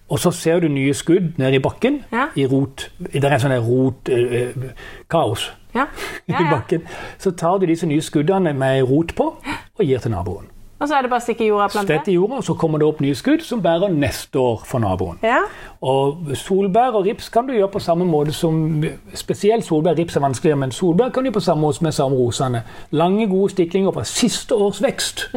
og 0.08 0.18
så 0.22 0.30
ser 0.34 0.62
du 0.62 0.68
nye 0.70 0.94
skudd 0.94 1.34
nede 1.42 1.58
i 1.58 1.62
bakken. 1.62 1.98
Ja. 2.14 2.28
I 2.38 2.46
rot. 2.48 2.86
Det 3.02 3.24
er 3.26 3.42
sånn 3.42 3.56
rotkaos 3.66 5.50
Ja. 5.74 5.88
i 6.28 6.32
Ja, 6.32 6.40
ja. 6.40 6.50
bakken. 6.54 6.86
Så 7.18 7.34
tar 7.36 7.58
du 7.58 7.66
disse 7.66 7.86
nye 7.90 8.00
skuddene 8.00 8.54
med 8.54 8.86
rot 8.88 9.12
på 9.18 9.34
og 9.34 9.84
gir 9.84 9.98
til 9.98 10.10
naboen. 10.14 10.46
Og 10.80 10.88
så 10.88 10.96
er 10.96 11.04
det 11.04 11.10
bare 11.12 11.20
å 11.20 11.24
stikke 11.26 11.44
jorda 11.44 11.66
og 11.68 11.72
plante? 11.74 11.92
Stett 11.92 12.08
i 12.08 12.14
jorda, 12.16 12.38
så 12.42 12.54
kommer 12.56 12.80
det 12.80 12.86
opp 12.88 13.02
nye 13.04 13.16
skudd 13.18 13.42
som 13.44 13.60
bærer 13.60 13.92
neste 13.92 14.40
år 14.40 14.62
for 14.64 14.80
naboen. 14.80 15.18
Ja. 15.22 15.42
Og 15.84 16.30
solbær 16.40 16.96
og 16.96 17.04
rips 17.04 17.28
kan 17.28 17.48
du 17.48 17.52
gjøre 17.52 17.68
på 17.74 17.82
samme 17.84 18.06
måte 18.08 18.32
som 18.32 18.80
Spesielt 19.14 19.66
solbær. 19.66 19.98
Rips 19.98 20.16
er 20.16 20.24
vanskeligere, 20.24 20.56
men 20.62 20.72
solbær 20.72 21.12
kan 21.12 21.24
du 21.24 21.28
gjøre 21.28 21.36
på 21.36 21.44
samme 21.44 21.66
måte 21.66 21.80
som 21.80 21.84
med 21.84 21.92
samrosene. 21.92 22.62
rosene. 22.62 22.62
Lange, 22.96 23.28
gode 23.28 23.52
stiklinger 23.52 23.92
fra 23.92 24.04
siste 24.08 24.56
års 24.56 24.80
vekst. 24.82 25.28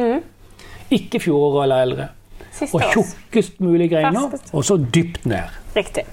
Ikke 0.90 1.20
fjoråret 1.20 1.62
eller 1.66 1.82
eldre. 1.82 2.08
Siste 2.54 2.74
Og 2.76 2.82
tjukkest 2.94 3.60
mulig 3.60 3.90
greiner, 3.90 4.30
Ferskest. 4.30 4.54
og 4.54 4.64
så 4.64 4.76
dypt 4.94 5.26
ned. 5.26 5.60
Riktig. 5.76 6.04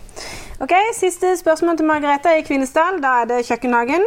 Ok, 0.60 0.74
Siste 0.94 1.38
spørsmål 1.38 1.78
til 1.78 1.86
Margrethe 1.86 2.40
i 2.40 2.42
Kvinesdal. 2.42 3.00
Da 3.02 3.22
er 3.22 3.26
det 3.26 3.46
kjøkkenhagen. 3.46 4.04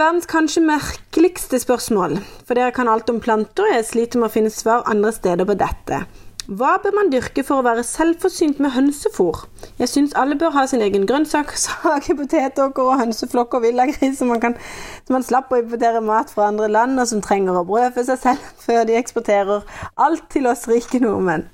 Verdens 0.00 0.28
kanskje 0.28 0.62
merkeligste 0.66 1.58
spørsmål. 1.62 2.18
For 2.46 2.58
dere 2.58 2.74
kan 2.74 2.88
alt 2.90 3.10
om 3.12 3.20
planter, 3.22 3.66
og 3.66 3.74
jeg 3.74 3.88
sliter 3.88 4.20
med 4.20 4.30
å 4.30 4.34
finne 4.34 4.52
svar 4.52 4.86
andre 4.90 5.12
steder 5.14 5.48
på 5.48 5.56
dette. 5.58 6.04
Hva 6.46 6.76
bør 6.78 6.92
man 6.94 7.08
dyrke 7.10 7.42
for 7.42 7.58
å 7.58 7.64
være 7.66 7.82
selvforsynt 7.82 8.60
med 8.62 8.70
hønsefôr? 8.76 9.40
Jeg 9.80 9.90
syns 9.90 10.12
alle 10.14 10.36
bør 10.38 10.52
ha 10.54 10.62
sin 10.70 10.84
egen 10.84 11.02
grønnsakshage, 11.08 12.14
potetåker 12.20 12.86
og 12.86 13.00
hønseflokk 13.00 13.56
og 13.58 13.64
villagris, 13.64 14.20
som 14.20 14.30
man, 14.30 14.54
så 15.02 15.16
man 15.16 15.26
slapper 15.26 15.58
å 15.58 15.64
importere 15.64 16.04
mat 16.06 16.30
fra 16.30 16.46
andre 16.52 16.68
land, 16.70 17.00
og 17.02 17.10
som 17.10 17.24
trenger 17.24 17.58
å 17.58 17.64
brødfø 17.66 18.06
seg 18.06 18.22
selv 18.22 18.52
før 18.62 18.86
de 18.86 18.94
eksporterer 19.00 19.66
alt 20.06 20.28
til 20.30 20.46
oss 20.52 20.68
rike 20.70 21.02
nordmenn. 21.02 21.48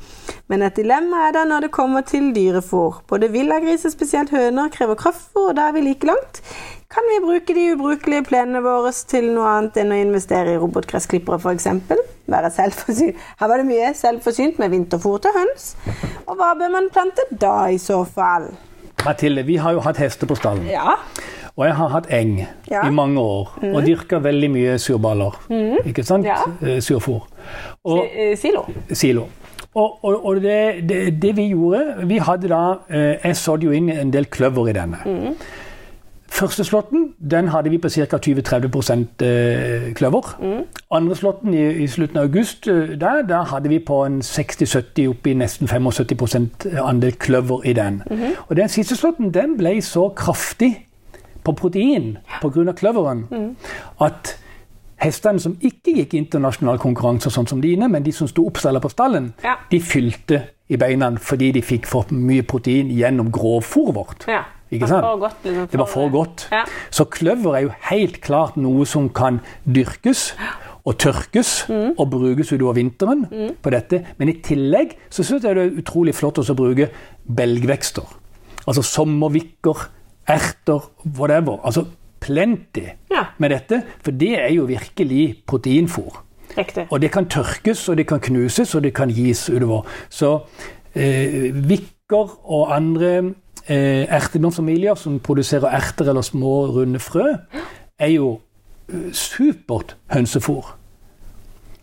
Men 0.52 0.62
et 0.66 0.76
dilemma 0.76 1.22
er 1.30 1.32
det 1.38 1.46
når 1.48 1.64
det 1.64 1.70
kommer 1.72 2.04
til 2.04 2.26
dyrefôr. 2.36 2.98
Både 3.08 3.30
villagris 3.32 3.86
og 3.88 3.94
spesielt 3.94 4.30
høner 4.34 4.68
krever 4.74 4.98
kraftfôr, 5.00 5.48
og 5.48 5.56
da 5.56 5.70
er 5.70 5.76
vi 5.78 5.80
like 5.86 6.04
langt. 6.06 6.42
Kan 6.92 7.06
vi 7.08 7.22
bruke 7.24 7.54
de 7.56 7.62
ubrukelige 7.72 8.26
plenene 8.28 8.60
våre 8.60 8.90
til 9.08 9.30
noe 9.32 9.48
annet 9.48 9.78
enn 9.80 9.94
å 9.96 10.00
investere 10.02 10.52
i 10.52 10.58
robotgressklippere 10.60 11.38
f.eks.? 11.40 11.70
Være 12.28 12.50
selvforsynt. 12.52 13.16
Her 13.40 13.48
var 13.48 13.62
det 13.62 13.68
mye 13.70 13.94
selvforsynt 13.96 14.60
med 14.60 14.74
vinterfôr 14.76 15.22
til 15.24 15.32
høns. 15.38 15.70
Og 16.28 16.36
hva 16.36 16.52
bør 16.60 16.74
man 16.76 16.90
plante 16.92 17.24
da, 17.32 17.54
i 17.72 17.80
så 17.80 18.02
fall? 18.04 18.50
Mathilde, 19.06 19.42
vi 19.48 19.56
har 19.58 19.72
jo 19.74 19.80
hatt 19.88 19.98
hester 20.04 20.28
på 20.30 20.36
stallen. 20.38 20.68
Ja. 20.68 20.98
Og 21.56 21.64
jeg 21.66 21.74
har 21.80 21.88
hatt 21.96 22.06
eng 22.12 22.36
Ja. 22.70 22.84
i 22.86 22.90
mange 22.92 23.20
år. 23.20 23.56
Og 23.72 23.82
dyrka 23.88 24.20
veldig 24.24 24.50
mye 24.52 24.76
surballer. 24.80 25.34
Ikke 25.88 26.04
sant? 26.04 26.28
Ja. 26.28 26.36
Eh, 26.60 26.78
Surfôr. 26.84 27.24
Og 27.84 28.04
Eh, 28.12 28.36
Silo. 28.36 28.66
silo. 28.92 29.26
Og, 29.74 30.04
og, 30.04 30.26
og 30.26 30.36
det, 30.36 30.88
det, 30.88 31.22
det 31.22 31.36
vi 31.36 31.46
gjorde 31.48 32.04
Vi 32.04 32.18
hadde 32.20 32.48
da 32.48 32.62
eh, 32.90 33.16
Jeg 33.24 33.36
sådde 33.36 33.64
jo 33.64 33.72
inn 33.72 33.88
en 33.88 34.10
del 34.12 34.26
kløver 34.28 34.68
i 34.68 34.74
denne. 34.76 34.98
Første 36.32 36.64
slåtten 36.64 37.10
den 37.30 37.48
hadde 37.52 37.70
vi 37.70 37.78
på 37.78 37.88
ca. 37.92 38.16
20-30 38.16 38.68
kløver. 38.68 39.92
kløver. 39.94 40.62
Andre 40.90 41.16
slåtten 41.16 41.54
i, 41.54 41.64
i 41.84 41.86
slutten 41.86 42.18
av 42.18 42.28
august 42.28 42.68
eh, 42.68 42.94
der, 43.00 43.22
der 43.28 43.48
hadde 43.52 43.68
vi 43.68 43.78
på 43.78 44.04
en 44.04 44.20
60-70 44.20 45.08
opp 45.08 45.26
i 45.26 45.34
nesten 45.34 45.68
75% 45.68 46.68
andel 46.80 47.16
kløver 47.16 47.64
i 47.64 47.72
den. 47.72 48.02
Og 48.48 48.56
den 48.56 48.68
siste 48.68 48.96
slåtten 48.96 49.32
den 49.34 49.56
ble 49.60 49.78
så 49.82 50.08
kraftig 50.08 50.72
på 51.44 51.52
protein 51.52 52.16
pga. 52.40 52.72
kløveren 52.72 53.26
at 54.00 54.36
hestene 55.02 55.40
som 55.40 55.56
ikke 55.60 55.94
gikk 55.96 56.14
internasjonal 56.14 56.78
konkurranse, 56.78 57.30
sånn 57.30 57.48
som 57.48 57.60
dine, 57.60 57.88
men 57.90 58.02
de 58.02 58.12
som 58.12 58.28
sto 58.30 58.46
oppstella 58.48 58.80
på 58.80 58.90
stallen, 58.90 59.32
Ja. 59.44 59.56
de 59.70 59.80
fylte 59.80 60.42
i 60.70 60.76
beina 60.76 61.10
fordi 61.18 61.52
de 61.52 61.60
fikk 61.62 61.86
for 61.86 62.04
mye 62.10 62.42
protein 62.42 62.88
gjennom 62.88 63.30
grovfôret 63.30 63.94
vårt. 63.94 64.26
Ja. 64.28 64.44
Ikke 64.72 64.86
Det 64.86 64.90
var 64.90 65.02
for 65.02 65.18
godt, 65.18 65.34
liksom, 65.44 65.66
det 65.70 65.78
var 65.78 65.86
for- 65.86 66.10
for 66.10 66.10
godt. 66.10 66.48
Ja. 66.52 66.64
Så 66.90 67.04
kløver 67.04 67.56
er 67.56 67.60
jo 67.62 67.70
helt 67.90 68.20
klart 68.22 68.56
noe 68.56 68.86
som 68.86 69.08
kan 69.10 69.40
dyrkes 69.70 70.32
og 70.86 70.96
tørkes 70.98 71.66
Mm. 71.68 71.94
og 71.98 72.10
brukes 72.10 72.52
utover 72.52 72.72
vinteren 72.74 73.26
på 73.62 73.70
dette. 73.70 74.04
Men 74.18 74.28
i 74.30 74.32
tillegg 74.42 74.94
så 75.10 75.22
syns 75.22 75.42
jeg 75.42 75.54
det 75.56 75.72
er 75.72 75.82
utrolig 75.82 76.14
flott 76.14 76.38
å 76.38 76.54
bruke 76.56 76.88
belgvekster. 77.30 78.06
Altså 78.66 78.82
sommervikker, 78.82 79.88
erter, 80.28 80.80
whatever. 81.18 81.58
Altså 81.64 81.84
plenty 82.22 82.86
Ja. 83.10 83.24
med 83.38 83.50
dette, 83.50 83.82
for 84.04 84.14
det 84.14 84.32
er 84.38 84.52
jo 84.54 84.64
virkelig 84.70 85.42
proteinfôr. 85.50 86.20
Riktig. 86.56 86.86
Og 86.90 87.00
det 87.00 87.10
kan 87.12 87.26
tørkes, 87.32 87.88
og 87.88 87.96
det 87.96 88.06
kan 88.06 88.20
knuses, 88.20 88.74
og 88.74 88.82
det 88.84 88.92
kan 88.94 89.08
gis 89.10 89.46
utover. 89.50 89.86
Så 90.10 90.34
eh, 90.94 91.48
vikker 91.54 92.36
og 92.44 92.74
andre 92.76 93.12
eh, 93.68 94.04
erteblomstfamilier 94.12 94.94
som 95.00 95.16
produserer 95.24 95.72
erter 95.72 96.10
eller 96.12 96.22
små, 96.22 96.66
runde 96.74 97.00
frø, 97.00 97.24
er 97.98 98.12
jo 98.12 98.34
eh, 98.92 99.08
supert 99.16 99.96
hønsefôr. 100.12 100.74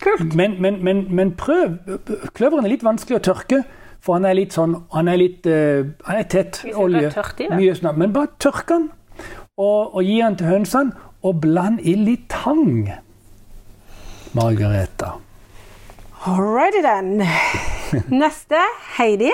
Kult. 0.00 0.34
Men, 0.34 0.54
men, 0.62 0.78
men, 0.84 1.02
men 1.14 1.34
prøv 1.36 1.74
Kløveren 2.32 2.64
er 2.64 2.72
litt 2.72 2.84
vanskelig 2.86 3.18
å 3.18 3.24
tørke, 3.26 3.58
for 4.00 4.16
han 4.16 4.24
er 4.24 4.38
litt 4.38 4.54
sånn 4.56 4.78
Han 4.94 5.10
er 5.12 5.18
litt 5.20 5.44
uh, 5.44 5.82
Han 6.06 6.16
er 6.22 6.24
tett. 6.32 6.62
Olje. 6.72 7.10
tørt 7.12 7.42
i 7.44 7.50
det. 7.50 7.58
Mye 7.60 7.74
snart. 7.76 7.98
Men 8.00 8.14
bare 8.14 8.30
tørk 8.40 8.62
den, 8.70 8.86
og, 9.60 9.94
og 9.94 10.06
gi 10.06 10.18
den 10.22 10.38
til 10.40 10.48
hønsene, 10.50 11.08
og 11.20 11.40
bland 11.42 11.82
i 11.84 11.94
litt 12.00 12.28
tang. 12.32 12.88
Margareta. 14.36 15.18
Alrighty 16.30 16.82
then. 16.84 17.20
Neste, 18.22 18.60
Heidi. 18.96 19.32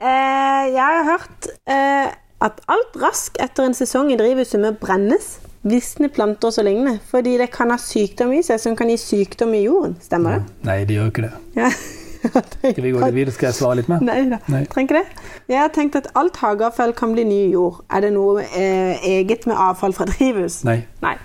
Eh, 0.00 0.64
jeg 0.72 0.80
har 0.80 1.04
hørt 1.04 1.48
eh, 1.68 2.12
at 2.40 2.60
alt 2.72 2.98
rask 3.02 3.36
etter 3.42 3.68
en 3.68 3.76
sesong 3.76 4.12
i 4.12 4.18
drivhuset 4.20 4.60
må 4.62 4.72
brennes. 4.80 5.38
Visne 5.60 6.08
planter 6.08 6.48
og 6.48 6.56
så 6.56 6.64
lignende. 6.64 7.00
Fordi 7.10 7.36
det 7.40 7.50
kan 7.52 7.72
ha 7.72 7.80
sykdom 7.80 8.32
i 8.36 8.42
seg 8.44 8.60
som 8.62 8.76
kan 8.78 8.88
gi 8.92 8.96
sykdom 9.00 9.52
i 9.56 9.66
jorden. 9.66 9.98
Stemmer 10.00 10.38
det? 10.38 10.60
Nei, 10.68 10.78
det 10.88 10.96
gjør 10.96 11.10
ikke 11.12 11.26
det. 11.26 11.34
Ja. 11.58 11.72
Skal 12.72 12.84
vi 12.84 12.92
gå 12.92 13.00
litt 13.00 13.16
videre? 13.16 13.34
Skal 13.34 13.50
jeg 13.50 13.56
svare 13.56 13.78
litt 13.80 13.90
mer? 13.90 14.02
Nei 14.04 14.18
da, 14.28 14.38
Nei. 14.52 14.62
trenger 14.70 14.88
ikke 14.90 15.00
det. 15.00 15.28
Jeg 15.52 15.60
har 15.62 15.72
tenkt 15.74 15.98
at 16.00 16.10
alt 16.20 16.40
hageavfall 16.42 16.92
kan 16.96 17.14
bli 17.16 17.24
ny 17.28 17.40
jord. 17.54 17.80
Er 17.90 18.04
det 18.04 18.12
noe 18.16 18.44
eh, 18.44 19.00
eget 19.16 19.46
med 19.50 19.56
avfall 19.56 19.96
fra 19.96 20.08
drivhus? 20.10 20.60
Nei. 20.68 20.80
Nei. 21.04 21.16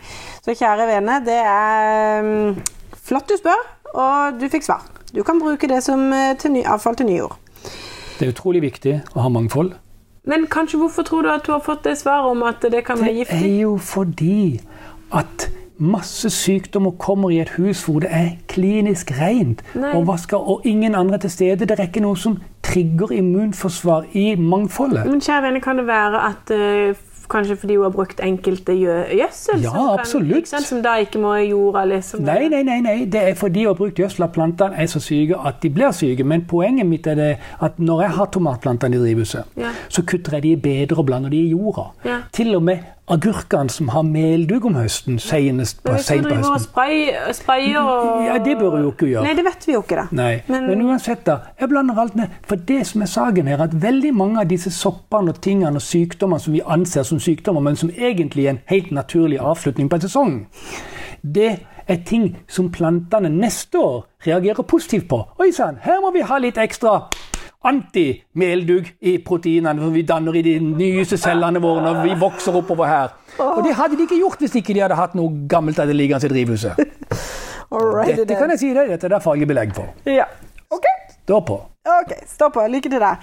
Så 0.45 0.55
kjære 0.55 0.87
vene, 0.89 1.19
det 1.25 1.39
er 1.41 2.21
um, 2.23 2.59
flott 3.07 3.29
du 3.31 3.35
spør, 3.39 3.63
og 3.93 4.37
du 4.39 4.47
fikk 4.51 4.67
svar. 4.67 4.85
Du 5.15 5.23
kan 5.23 5.39
bruke 5.41 5.67
det 5.71 5.81
som 5.83 6.07
eh, 6.13 6.35
til 6.39 6.55
ny, 6.55 6.63
avfall 6.67 6.97
til 6.99 7.09
ny 7.09 7.19
jord. 7.21 7.35
Det 8.15 8.27
er 8.27 8.31
utrolig 8.31 8.63
viktig 8.63 8.99
å 9.15 9.25
ha 9.25 9.31
mangfold. 9.33 9.73
Men 10.25 10.47
kanskje 10.49 10.79
hvorfor 10.81 11.05
tror 11.05 11.25
du 11.25 11.29
at 11.29 11.45
du 11.45 11.51
har 11.53 11.61
fått 11.65 11.83
det 11.85 11.97
svaret 11.99 12.31
om 12.31 12.41
at 12.47 12.63
det 12.71 12.81
kan 12.87 12.97
bli 12.97 13.19
giftig? 13.19 13.37
Det 13.43 13.51
er 13.51 13.61
jo 13.61 13.75
fordi 13.77 14.37
at 15.13 15.49
masse 15.77 16.29
sykdom 16.29 16.88
og 16.88 16.98
kommer 16.98 17.29
i 17.29 17.39
et 17.44 17.50
hus 17.58 17.84
hvor 17.86 18.00
det 18.00 18.10
er 18.12 18.29
klinisk 18.48 19.12
rent, 19.20 19.63
og, 19.94 20.08
vasker, 20.08 20.38
og 20.38 20.62
ingen 20.65 20.96
andre 20.96 21.17
til 21.17 21.29
stede. 21.32 21.65
Det 21.65 21.79
er 21.79 21.88
ikke 21.89 22.03
noe 22.05 22.17
som 22.17 22.38
trigger 22.63 23.12
immunforsvar 23.12 24.05
i 24.13 24.36
mangfoldet. 24.36 25.05
Men 25.10 25.22
kjære 25.22 25.44
vene, 25.50 25.62
kan 25.62 25.77
det 25.77 25.88
være 25.88 26.24
at 26.29 26.55
uh, 26.55 26.96
Kanskje 27.29 27.55
fordi 27.58 27.75
hun 27.75 27.84
har 27.84 27.89
brukt 27.89 28.20
enkelte 28.24 28.74
gjødsel? 28.77 29.62
Ja, 29.63 29.70
som 29.70 30.00
absolutt. 30.00 30.36
Kan, 30.36 30.46
sant, 30.46 30.67
som 30.67 30.82
da 30.86 30.96
ikke 31.01 31.17
må 31.17 31.34
i 31.41 31.48
jorda, 31.50 31.86
liksom? 31.89 32.22
Nei, 32.22 32.48
nei, 32.53 32.62
nei, 32.67 32.79
nei. 32.86 32.98
Det 33.10 33.22
er 33.32 33.34
fordi 33.39 33.63
hun 33.63 33.72
har 33.72 33.79
brukt 33.79 33.98
gjødsel 33.98 34.27
at 34.27 34.36
plantene 34.36 34.77
er 34.77 34.86
så 34.91 35.01
syke 35.01 35.39
at 35.48 35.58
de 35.63 35.72
blir 35.74 35.89
syke. 35.96 36.24
Men 36.24 36.46
poenget 36.46 36.86
mitt 36.86 37.08
er 37.10 37.17
det 37.17 37.32
at 37.65 37.79
når 37.79 38.01
jeg 38.05 38.15
har 38.20 38.29
tomatplantene 38.36 38.96
i 38.96 39.00
drivhuset, 39.00 39.44
Ja. 39.58 39.72
så 39.89 40.05
kutter 40.05 40.38
jeg 40.38 40.44
de 40.44 40.58
bedre 40.58 41.00
og 41.01 41.05
blander 41.05 41.29
de 41.34 41.38
i 41.38 41.50
jorda. 41.50 41.88
Ja. 42.05 42.20
Til 42.34 42.55
og 42.55 42.63
med 42.63 42.77
agurkene 43.07 43.69
som 43.69 43.89
har 43.93 44.01
meldugg 44.03 44.65
om 44.65 44.75
høsten, 44.79 45.19
senest 45.21 45.83
på, 45.85 45.93
sent 46.01 46.25
på 46.25 46.35
høsten. 46.39 46.59
spray, 46.63 47.12
sprayer 47.38 47.77
og 47.79 48.24
Ja, 48.25 48.38
det 48.43 48.57
bør 48.57 48.71
du 48.77 48.81
jo 48.83 48.91
ikke 48.91 49.09
gjøre. 49.12 49.24
Nei, 49.27 49.33
det 49.38 49.45
vet 49.45 49.67
vi 49.67 49.74
jo 49.74 49.81
ikke, 49.83 49.95
da. 49.95 50.07
Nei, 50.12 50.41
Men- 50.47 50.67
men, 50.67 50.81
uansett 50.81 51.24
da, 51.25 51.38
jeg 51.59 51.69
blander 51.69 52.00
alt 52.00 52.15
ned. 52.15 52.27
For 52.47 52.55
det 52.55 52.88
som 52.88 53.01
er 53.01 53.05
saken 53.05 53.47
her, 53.47 53.62
at 53.62 53.74
veldig 53.81 54.13
mange 54.13 54.39
av 54.41 54.47
disse 54.47 54.71
soppene 54.71 55.29
og 55.29 55.41
tingene 55.41 55.75
og 55.75 55.81
sykdommene 55.81 56.39
som 56.41 56.53
vi 56.53 56.62
anser 56.65 57.03
som 57.03 57.19
sykdommer, 57.19 57.62
men 57.62 57.75
som 57.75 57.89
egentlig 57.89 58.45
er 58.45 58.50
en 58.50 58.59
helt 58.65 58.91
naturlig 58.91 59.39
avslutning 59.39 59.89
på 59.89 59.95
en 59.95 60.01
sesong, 60.01 60.45
det 61.24 61.59
er 61.88 61.97
ting 62.05 62.35
som 62.47 62.71
plantene 62.71 63.29
neste 63.29 63.75
år 63.77 64.05
reagerer 64.25 64.63
positivt 64.63 65.07
på. 65.07 65.24
Oi 65.39 65.51
sann, 65.51 65.77
her 65.81 66.01
må 66.01 66.12
vi 66.13 66.21
ha 66.21 66.38
litt 66.38 66.55
ekstra 66.55 67.03
antimeldugg 67.65 68.91
i 69.01 69.17
proteinene 69.25 69.81
som 69.81 69.93
vi 69.93 70.03
danner 70.07 70.38
i 70.38 70.43
de 70.45 70.55
nyeste 70.63 71.17
cellene 71.22 71.62
våre 71.63 71.84
når 71.86 72.01
vi 72.03 72.17
vokser 72.22 72.55
oppover 72.60 72.89
her. 72.89 73.15
Og 73.41 73.63
det 73.65 73.75
hadde 73.77 73.98
de 73.98 74.05
ikke 74.07 74.19
gjort 74.22 74.43
hvis 74.43 74.55
ikke 74.62 74.75
de 74.75 74.84
hadde 74.86 75.00
hatt 75.00 75.17
noe 75.17 75.48
gammelt 75.51 75.79
av 75.81 75.89
det 75.89 75.98
liggende 75.98 76.29
i 76.29 76.34
drivhuset. 76.36 76.79
Alright, 77.75 78.15
Dette 78.22 78.38
kan 78.38 78.53
jeg 78.53 78.62
si 78.62 78.69
deg, 78.75 78.91
dette 78.93 79.10
er 79.10 79.15
det 79.17 79.24
faglig 79.25 79.48
belegg 79.50 79.74
for. 79.75 79.89
Ja. 80.07 80.27
Ok. 80.74 80.86
Stå 81.25 81.41
på. 81.41 81.57
Ok, 81.89 82.13
Stå 82.29 82.50
på. 82.53 82.63
Lykke 82.69 82.89
til 82.93 83.01
der. 83.01 83.22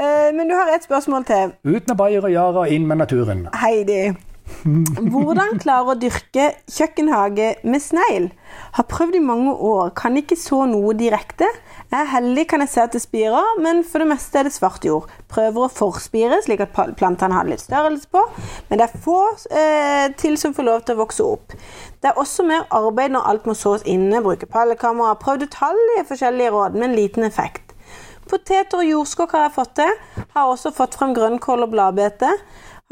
Uh, 0.00 0.28
men 0.36 0.48
du 0.48 0.56
har 0.56 0.72
et 0.72 0.84
spørsmål 0.84 1.24
til. 1.28 1.52
Ut 1.68 1.88
med 1.88 1.96
Bayer 1.96 2.24
og 2.24 2.32
Yara, 2.32 2.66
inn 2.72 2.88
med 2.88 3.02
naturen. 3.04 3.46
Heidi. 3.60 4.14
Hvordan 4.62 5.58
klare 5.62 5.92
å 5.92 5.98
dyrke 5.98 6.52
kjøkkenhage 6.70 7.48
med 7.66 7.82
snegl? 7.82 8.28
Har 8.76 8.86
prøvd 8.90 9.16
i 9.18 9.22
mange 9.24 9.54
år, 9.54 9.90
kan 9.98 10.16
ikke 10.18 10.38
så 10.38 10.62
noe 10.70 10.94
direkte. 10.98 11.48
Jeg 11.92 11.98
er 11.98 12.10
heldig 12.12 12.44
kan 12.50 12.64
jeg 12.64 12.72
se 12.72 12.84
at 12.84 12.94
det 12.94 13.02
spirer, 13.04 13.58
men 13.64 13.82
for 13.84 14.02
det 14.02 14.10
meste 14.12 14.38
er 14.38 14.48
det 14.48 14.54
svart 14.54 14.86
jord. 14.86 15.10
Prøver 15.32 15.66
å 15.66 15.72
forspire, 15.72 16.38
slik 16.46 16.62
at 16.64 16.76
plantene 17.00 17.36
har 17.36 17.48
litt 17.48 17.64
størrelse 17.64 18.08
på, 18.12 18.22
men 18.68 18.80
det 18.80 18.86
er 18.86 19.02
få 19.08 19.18
eh, 19.50 20.06
til 20.20 20.38
som 20.40 20.54
får 20.56 20.68
lov 20.68 20.86
til 20.86 20.96
å 20.96 21.02
vokse 21.02 21.26
opp. 21.26 21.58
Det 22.02 22.12
er 22.12 22.22
også 22.22 22.46
mer 22.48 22.64
arbeid 22.72 23.12
når 23.16 23.28
alt 23.32 23.50
må 23.50 23.56
sås 23.58 23.84
inne, 23.88 24.22
bruke 24.24 24.48
pallekamera, 24.50 25.18
prøvd 25.20 25.48
utallige 25.50 26.08
forskjellige 26.12 26.54
råd, 26.54 26.80
men 26.80 26.96
liten 26.98 27.28
effekt. 27.28 27.72
Poteter 28.30 28.80
og 28.80 28.86
jordskokk 28.86 29.34
har 29.36 29.48
jeg 29.48 29.56
fått 29.56 29.72
til. 29.76 29.96
Har 30.32 30.48
også 30.48 30.70
fått 30.72 30.94
frem 30.96 31.12
grønnkål 31.16 31.66
og 31.66 31.72
bladbete. 31.74 32.30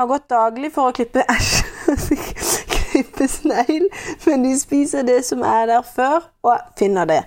Har 0.00 0.07
gått 0.09 0.30
daglig 0.33 0.71
for 0.73 0.88
å 0.88 0.92
klippe 0.97 1.21
æsj 1.28 1.59
klippe 2.90 3.26
snegl, 3.28 3.85
men 4.26 4.45
de 4.47 4.54
spiser 4.59 5.04
det 5.07 5.19
som 5.26 5.42
er 5.45 5.66
der 5.69 5.83
før, 5.85 6.25
og 6.42 6.62
finner 6.78 7.04
det. 7.11 7.19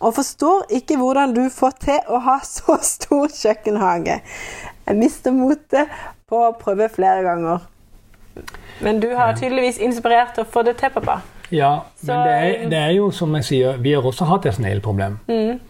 Og 0.00 0.14
forstår 0.16 0.66
ikke 0.80 0.96
hvordan 0.98 1.36
du 1.36 1.44
får 1.54 1.76
til 1.84 2.10
å 2.10 2.18
ha 2.24 2.34
så 2.56 2.76
stor 2.82 3.30
kjøkkenhage. 3.30 4.18
Jeg 4.88 4.98
mister 4.98 5.30
motet 5.36 5.92
på 6.26 6.42
å 6.48 6.52
prøve 6.58 6.88
flere 6.92 7.22
ganger. 7.28 7.62
Men 8.82 9.00
du 9.02 9.10
har 9.14 9.36
tydeligvis 9.38 9.78
inspirert 9.84 10.34
til 10.34 10.46
å 10.46 10.50
få 10.50 10.64
det 10.66 10.76
til, 10.82 10.90
pappa. 10.94 11.20
Ja, 11.54 11.72
Så- 12.00 12.10
men 12.10 12.26
det 12.26 12.34
er, 12.34 12.68
det 12.74 12.78
er 12.78 12.94
jo 12.98 13.10
som 13.14 13.34
jeg 13.38 13.44
sier, 13.44 13.76
vi 13.82 13.92
har 13.94 14.02
også 14.02 14.26
hatt 14.26 14.46
et 14.50 14.58
snegleproblem. 14.58 15.18
Mm. 15.28 15.60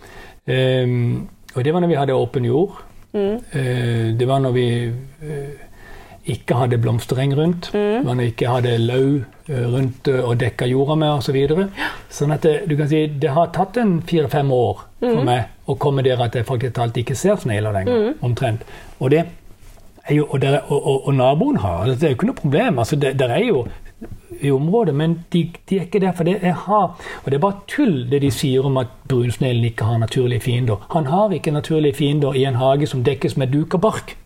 Um, 0.50 1.28
og 1.54 1.64
det 1.64 1.75
var 1.75 1.80
når 1.85 1.88
vi 1.92 2.00
hadde 2.00 2.16
åpen 2.16 2.44
jord. 2.49 2.80
Mm. 3.12 3.40
Uh, 3.52 4.18
det 4.20 4.28
var 4.28 4.38
når 4.40 4.52
vi 4.54 4.66
eh, 4.87 5.69
ikke 6.26 6.54
hadde 6.54 6.78
blomstereng 6.78 7.32
rundt. 7.36 7.70
Mm. 7.74 8.18
Vi 8.18 8.26
ikke 8.26 8.48
hadde 8.48 8.74
lau 8.78 9.22
eh, 9.48 9.64
rundt 9.72 10.08
eh, 10.08 10.20
og 10.20 10.38
dekka 10.40 10.66
jorda 10.68 10.94
med 11.00 11.08
osv. 11.08 11.26
Så 11.30 11.32
videre. 11.32 11.68
sånn 12.10 12.32
at 12.34 12.42
det, 12.42 12.54
du 12.68 12.76
kan 12.76 12.88
si, 12.88 13.06
det 13.06 13.30
har 13.30 13.46
tatt 13.56 13.76
en 13.80 14.00
fire-fem 14.02 14.50
år 14.52 14.86
Mm. 15.00 15.14
for 15.16 15.24
meg 15.24 15.44
å 15.66 15.74
komme 15.80 16.02
der 16.04 16.20
at 16.20 16.34
jeg 16.36 16.44
faktisk 16.44 16.74
talt 16.76 16.96
ikke 17.00 17.14
ser 17.16 17.36
snegler 17.40 17.72
lenger. 17.72 18.14
omtrent. 18.20 18.60
Og 19.00 19.10
det 19.10 19.22
er 20.04 20.14
jo, 20.14 20.26
og, 20.30 20.40
der, 20.42 20.58
og, 20.68 20.86
og, 20.86 21.06
og 21.08 21.14
naboen 21.14 21.56
har 21.56 21.86
Det 21.86 22.02
er 22.02 22.08
jo 22.10 22.16
ikke 22.18 22.26
noe 22.26 22.34
problem. 22.42 22.78
altså 22.78 22.96
det, 22.96 23.14
det 23.18 23.30
er 23.30 23.38
jo 23.46 23.62
i 24.42 24.50
området, 24.50 24.94
men 24.94 25.24
de, 25.32 25.50
de 25.70 25.76
er 25.78 25.82
ikke 25.86 26.00
der. 26.00 26.12
For 26.12 26.24
det 26.24 26.38
jeg 26.42 26.54
har, 26.54 26.84
og 27.24 27.26
det 27.30 27.34
er 27.34 27.38
bare 27.38 27.60
tull 27.68 28.06
det 28.10 28.20
de 28.22 28.30
sier 28.30 28.64
om 28.66 28.76
at 28.76 28.88
brunsneglen 29.08 29.64
ikke 29.64 29.84
har 29.84 29.98
naturlige 29.98 30.40
fiender. 30.40 30.76
Han 30.90 31.06
har 31.06 31.32
ikke 31.32 31.50
naturlige 31.50 31.94
fiender 31.94 32.36
i 32.36 32.44
en 32.44 32.54
hage 32.60 32.86
som 32.86 33.02
dekkes 33.04 33.36
med 33.36 33.52
duk 33.52 33.74
og 33.74 33.80
bark. 33.80 34.16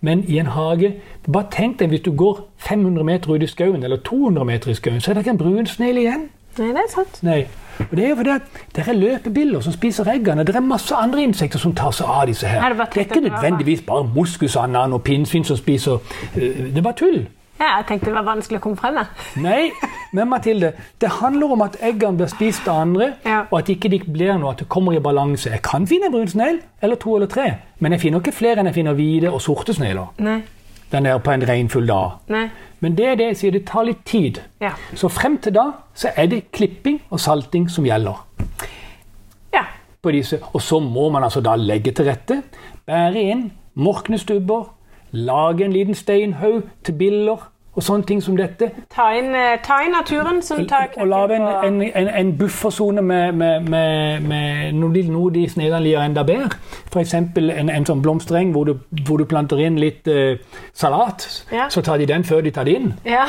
Men 0.00 0.24
i 0.28 0.38
en 0.38 0.46
hage 0.46 0.94
Bare 1.32 1.46
tenk 1.50 1.78
deg 1.80 1.88
hvis 1.92 2.04
du 2.06 2.12
går 2.16 2.40
500 2.56 3.04
meter 3.04 3.30
ut 3.34 3.42
i 3.42 3.46
skauen, 3.46 3.82
eller 3.84 3.96
200 3.96 4.44
meter 4.44 4.70
i 4.70 4.74
skauen, 4.74 5.00
så 5.00 5.10
er 5.10 5.14
det 5.18 5.26
ikke 5.26 5.34
en 5.36 5.38
brunsnegl 5.38 5.98
igjen. 6.00 6.28
Nei, 6.58 6.68
det 6.72 6.84
er 6.84 6.90
sant. 6.90 7.18
Nei. 7.22 7.42
Og 7.78 7.96
det 7.96 8.04
er 8.04 8.08
jo 8.08 8.16
fordi 8.16 8.36
det 8.74 8.84
er 8.88 8.96
løpebiller 8.98 9.60
som 9.60 9.72
spiser 9.72 10.08
eggene. 10.10 10.44
Det 10.44 10.56
er 10.56 10.64
masse 10.64 10.94
andre 10.94 11.22
insekter 11.22 11.60
som 11.62 11.74
tar 11.74 11.92
seg 11.94 12.08
av 12.10 12.26
disse 12.26 12.46
her. 12.46 12.72
Det, 12.72 12.88
Det 12.94 13.00
er 13.02 13.06
ikke 13.06 13.20
nødvendigvis 13.28 13.82
bare 13.86 14.08
moskusander 14.14 14.92
og 14.92 15.02
pinnsvin 15.02 15.44
som 15.44 15.56
spiser 15.56 15.92
øh, 16.36 16.40
Det 16.72 16.78
er 16.78 16.82
bare 16.82 16.98
tull. 16.98 17.26
Ja, 17.58 17.76
jeg 17.80 17.86
tenkte 17.88 18.06
det 18.12 18.14
var 18.14 18.26
vanskelig 18.28 18.60
å 18.60 18.62
komme 18.62 18.76
frem 18.78 18.94
med. 18.94 19.06
Nei, 19.48 19.70
men 20.14 20.28
Mathilde, 20.30 20.72
det 21.02 21.08
handler 21.18 21.52
om 21.56 21.62
at 21.66 21.76
eggene 21.82 22.16
blir 22.20 22.30
spist 22.30 22.68
av 22.70 22.84
andre, 22.84 23.08
Ja. 23.26 23.40
og 23.50 23.58
at 23.58 23.68
ikke 23.74 23.90
de 23.90 23.98
blir 24.06 24.38
noe, 24.38 24.52
at 24.54 24.58
det 24.62 24.68
kommer 24.68 24.94
i 24.94 25.00
balanse. 25.02 25.50
Jeg 25.50 25.62
kan 25.66 25.86
finne 25.90 26.10
brun 26.14 26.28
snegl, 26.30 26.60
eller 26.82 26.96
to 27.02 27.16
eller 27.16 27.26
tre, 27.26 27.48
men 27.80 27.92
jeg 27.92 28.00
finner 28.06 28.22
ikke 28.22 28.32
flere 28.38 28.60
enn 28.62 28.70
jeg 28.70 28.78
finner 28.78 28.94
hvite 28.94 29.32
og 29.32 29.40
sorte 29.42 29.74
snegler. 29.74 30.14
Den 30.92 31.04
er 31.06 31.18
på 31.20 31.30
en 31.34 31.42
regnfull 31.44 31.86
dag. 31.90 32.14
Nei. 32.32 32.46
Men 32.80 32.94
det 32.96 33.06
er 33.10 33.16
det 33.18 33.26
jeg 33.32 33.36
sier, 33.42 33.50
det 33.58 33.64
tar 33.68 33.84
litt 33.84 34.04
tid. 34.08 34.38
Ja. 34.62 34.70
Så 34.96 35.10
frem 35.12 35.34
til 35.42 35.52
da 35.58 35.66
så 35.98 36.12
er 36.16 36.30
det 36.30 36.44
klipping 36.54 37.00
og 37.10 37.20
salting 37.20 37.66
som 37.68 37.84
gjelder. 37.84 38.22
Ja. 39.52 39.64
på 40.02 40.12
disse, 40.14 40.38
Og 40.54 40.62
så 40.62 40.78
må 40.80 41.08
man 41.10 41.24
altså 41.26 41.40
da 41.42 41.56
legge 41.56 41.90
til 41.92 42.06
rette. 42.06 42.42
Bære 42.86 43.20
inn 43.32 43.50
morknestubber, 43.74 44.68
lage 45.12 45.64
en 45.64 45.72
liten 45.72 45.94
steinhaug 45.94 46.62
til 46.84 46.92
biller 46.92 47.46
og 47.78 47.82
sånne 47.86 48.02
ting 48.08 48.18
som 48.22 48.34
dette. 48.36 48.70
Ta 48.90 49.04
inn, 49.14 49.28
eh, 49.38 49.58
ta 49.62 49.76
inn 49.86 49.92
naturen 49.94 50.40
som 50.42 50.64
tar 50.66 50.88
Og 50.96 51.06
lage 51.06 51.36
en, 51.36 51.42
en, 51.42 51.82
en, 51.94 52.08
en 52.08 52.32
buffersone 52.38 53.02
med, 53.02 53.32
med, 53.32 53.60
med, 53.70 54.20
med 54.26 54.72
noe, 54.74 54.90
de- 54.94 55.04
noe 55.12 55.30
de 55.30 55.44
sneglene 55.48 55.84
liker 55.84 56.00
enda 56.02 56.22
bedre. 56.26 56.48
F.eks. 56.90 57.14
En, 57.14 57.70
en 57.70 57.86
sånn 57.86 58.02
blomstereng 58.02 58.50
hvor 58.52 58.64
du, 58.66 58.74
hvor 59.06 59.16
du 59.22 59.24
planter 59.30 59.62
inn 59.62 59.78
litt 59.78 60.08
uh, 60.10 60.34
salat. 60.74 61.28
Ja. 61.52 61.68
Så 61.70 61.82
tar 61.86 61.98
de 62.02 62.06
den 62.10 62.24
før 62.26 62.40
de 62.42 62.50
tar 62.50 62.64
det 62.66 62.74
inn. 62.80 62.92
Ja. 63.06 63.26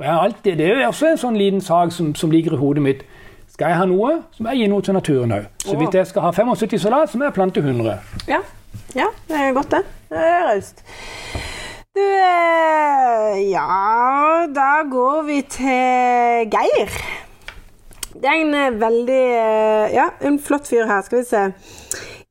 Alltid, 0.00 0.56
det 0.58 0.66
er 0.72 0.86
også 0.88 1.06
en 1.12 1.18
sånn 1.22 1.38
liten 1.38 1.60
sak 1.64 1.92
som, 1.94 2.10
som 2.14 2.30
ligger 2.34 2.52
i 2.52 2.60
hodet 2.60 2.82
mitt. 2.82 3.06
Skal 3.54 3.70
jeg 3.70 3.78
ha 3.78 3.86
noe, 3.88 4.18
så 4.34 4.42
må 4.42 4.50
jeg 4.52 4.64
gi 4.64 4.66
noe 4.68 4.82
til 4.84 4.92
naturen 4.98 5.32
òg. 5.32 5.46
Så 5.62 5.76
hvis 5.78 5.94
jeg 5.94 6.06
skal 6.10 6.26
ha 6.26 6.30
75 6.36 6.82
salat, 6.82 7.08
så 7.08 7.16
må 7.22 7.24
jeg 7.30 7.32
plante 7.38 7.62
100. 7.62 7.94
ja. 8.28 8.42
Ja, 8.96 9.06
det 9.28 9.36
er 9.36 9.52
godt, 9.56 9.70
det. 9.70 9.82
Det 10.10 10.18
er 10.18 10.44
raust. 10.48 10.82
Du 11.96 12.02
eh, 12.02 13.50
Ja, 13.50 14.46
da 14.52 14.70
går 14.90 15.22
vi 15.26 15.40
til 15.42 16.50
Geir. 16.52 16.96
Det 18.16 18.24
er 18.30 18.42
en 18.42 18.54
eh, 18.54 18.80
veldig 18.80 19.22
eh, 19.22 19.94
Ja, 19.94 20.10
en 20.20 20.38
flott 20.40 20.68
fyr 20.68 20.86
her. 20.88 21.02
Skal 21.06 21.22
vi 21.22 21.24
se. 21.28 21.46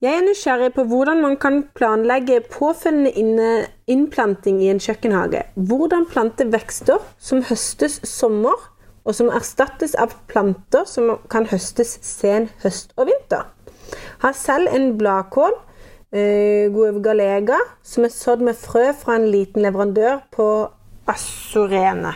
Jeg 0.02 0.20
er 0.20 0.26
nysgjerrig 0.26 0.74
på 0.76 0.84
hvordan 0.86 1.22
man 1.24 1.38
kan 1.42 1.64
planlegge 1.76 2.42
påfølgende 2.52 3.66
innplanting 3.88 4.62
i 4.62 4.70
en 4.70 4.82
kjøkkenhage. 4.84 5.42
Hvordan 5.56 6.06
plante 6.12 6.46
vekster 6.54 7.02
som 7.18 7.42
høstes 7.50 8.02
sommer, 8.06 8.72
og 9.06 9.16
som 9.16 9.30
erstattes 9.34 9.94
av 10.02 10.14
planter 10.30 10.86
som 10.90 11.16
kan 11.32 11.46
høstes 11.50 11.96
sen 12.06 12.50
høst 12.64 12.94
og 12.98 13.10
vinter. 13.12 13.46
Har 14.24 14.34
selv 14.38 14.70
en 14.74 14.96
bladkål, 14.98 15.54
eh, 16.16 16.72
Guevgalega, 16.74 17.60
som 17.84 18.08
er 18.08 18.14
sådd 18.14 18.44
med 18.48 18.58
frø 18.60 18.88
fra 18.98 19.20
en 19.20 19.28
liten 19.32 19.66
leverandør 19.66 20.24
på 20.36 20.50
Assorene. 21.12 22.16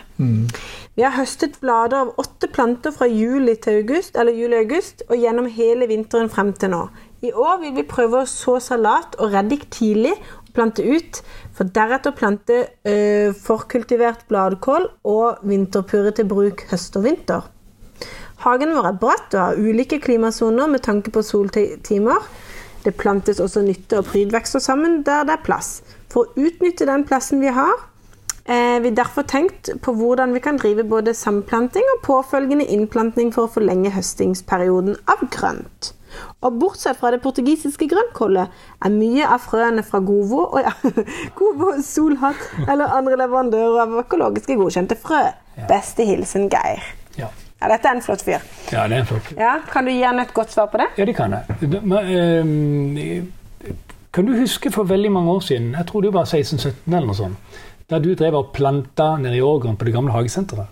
Vi 0.98 1.04
har 1.06 1.14
høstet 1.16 1.60
blader 1.62 2.02
av 2.02 2.16
åtte 2.20 2.50
planter 2.52 2.92
fra 2.92 3.06
juli 3.08 3.54
til 3.62 3.84
august, 3.84 4.18
eller 4.20 4.36
juli-august 4.36 5.06
og 5.08 5.20
gjennom 5.22 5.46
hele 5.54 5.88
vinteren 5.88 6.32
frem 6.34 6.50
til 6.60 6.74
nå. 6.74 6.82
I 7.22 7.32
år 7.32 7.60
vil 7.62 7.76
vi 7.78 7.86
prøve 7.88 8.24
å 8.24 8.28
så 8.28 8.58
salat 8.64 9.16
og 9.20 9.32
reddik 9.36 9.68
tidlig 9.76 10.16
og 10.16 10.50
plante 10.58 10.84
ut, 10.84 11.22
for 11.56 11.70
deretter 11.76 12.16
plante 12.16 12.58
øh, 12.88 13.32
forkultivert 13.36 14.26
bladkål 14.32 14.90
og 15.08 15.46
vinterpurre 15.48 16.12
til 16.16 16.28
bruk 16.32 16.66
høst 16.72 16.98
og 17.00 17.06
vinter. 17.06 17.48
Hagen 18.40 18.72
vår 18.72 18.88
er 18.88 19.00
bratt 19.00 19.36
og 19.36 19.42
har 19.44 19.60
ulike 19.60 20.00
klimasoner 20.04 20.68
med 20.72 20.84
tanke 20.84 21.12
på 21.12 21.24
soltimer. 21.28 22.24
Det 22.84 22.96
plantes 22.98 23.40
også 23.44 23.64
nytte- 23.66 24.00
og 24.00 24.06
prydvekster 24.06 24.64
sammen 24.64 25.04
der 25.04 25.28
det 25.28 25.36
er 25.36 25.46
plass. 25.46 25.82
For 26.10 26.26
å 26.26 26.48
utnytte 26.48 26.88
den 26.90 27.06
plassen 27.06 27.42
vi 27.42 27.52
har, 27.54 27.76
eh, 28.46 28.80
vi 28.80 28.90
derfor 28.90 29.24
tenkt 29.24 29.70
på 29.82 29.94
hvordan 29.94 30.34
vi 30.34 30.40
kan 30.40 30.58
drive 30.58 30.84
både 30.84 31.14
samplanting 31.14 31.84
og 31.96 32.04
påfølgende 32.08 32.66
innplanting 32.66 33.34
for 33.34 33.48
å 33.48 33.54
forlenge 33.54 33.92
høstingsperioden 33.92 34.98
av 35.08 35.28
grønt. 35.30 35.94
Og 36.42 36.56
bortsett 36.60 36.98
fra 36.98 37.12
det 37.12 37.22
portugisiske 37.22 37.88
grønnkålet 37.92 38.48
er 38.86 38.90
mye 38.90 39.28
av 39.28 39.44
frøene 39.44 39.84
fra 39.86 40.00
Govo 40.00 40.46
og 40.48 40.64
ja, 40.64 40.74
Govo, 41.40 41.76
Solhatt 41.86 42.42
eller 42.66 42.96
andre 42.96 43.20
leverandører 43.20 43.84
av 43.84 44.00
økologiske 44.06 44.58
godkjente 44.58 44.98
frø. 44.98 45.22
Beste 45.70 46.08
hilsen 46.08 46.50
Geir. 46.50 46.82
Ja. 47.20 47.30
Ja, 47.60 47.68
dette 47.68 47.90
er 47.90 47.98
en 47.98 48.02
flott 48.02 48.22
fyr. 48.24 48.40
ja, 48.72 48.86
det 48.88 48.96
er 48.96 49.00
en 49.02 49.10
flott. 49.10 49.34
Ja, 49.38 49.58
Kan 49.72 49.86
du 49.86 49.92
gi 49.92 50.02
han 50.04 50.20
et 50.20 50.34
godt 50.34 50.52
svar 50.54 50.70
på 50.72 50.80
det? 50.80 50.88
Ja, 50.98 51.06
det 51.06 51.16
kan 51.18 51.36
jeg. 51.36 51.82
Men, 51.84 52.14
ehm, 52.16 53.32
kan 54.12 54.26
du 54.26 54.34
huske 54.40 54.72
for 54.72 54.88
veldig 54.90 55.12
mange 55.12 55.32
år 55.32 55.40
siden, 55.46 55.74
jeg 55.76 55.86
tror 55.88 56.02
det 56.02 56.14
var 56.14 56.26
16-17 56.26 56.88
eller 56.88 57.06
noe 57.12 57.18
sånt, 57.18 57.60
da 57.90 58.00
du 58.00 58.14
drev 58.16 58.38
og 58.40 58.52
planta 58.54 59.18
nede 59.18 59.38
i 59.38 59.42
Ågren 59.42 59.78
på 59.78 59.86
det 59.86 59.94
gamle 59.94 60.14
hagesenteret. 60.14 60.68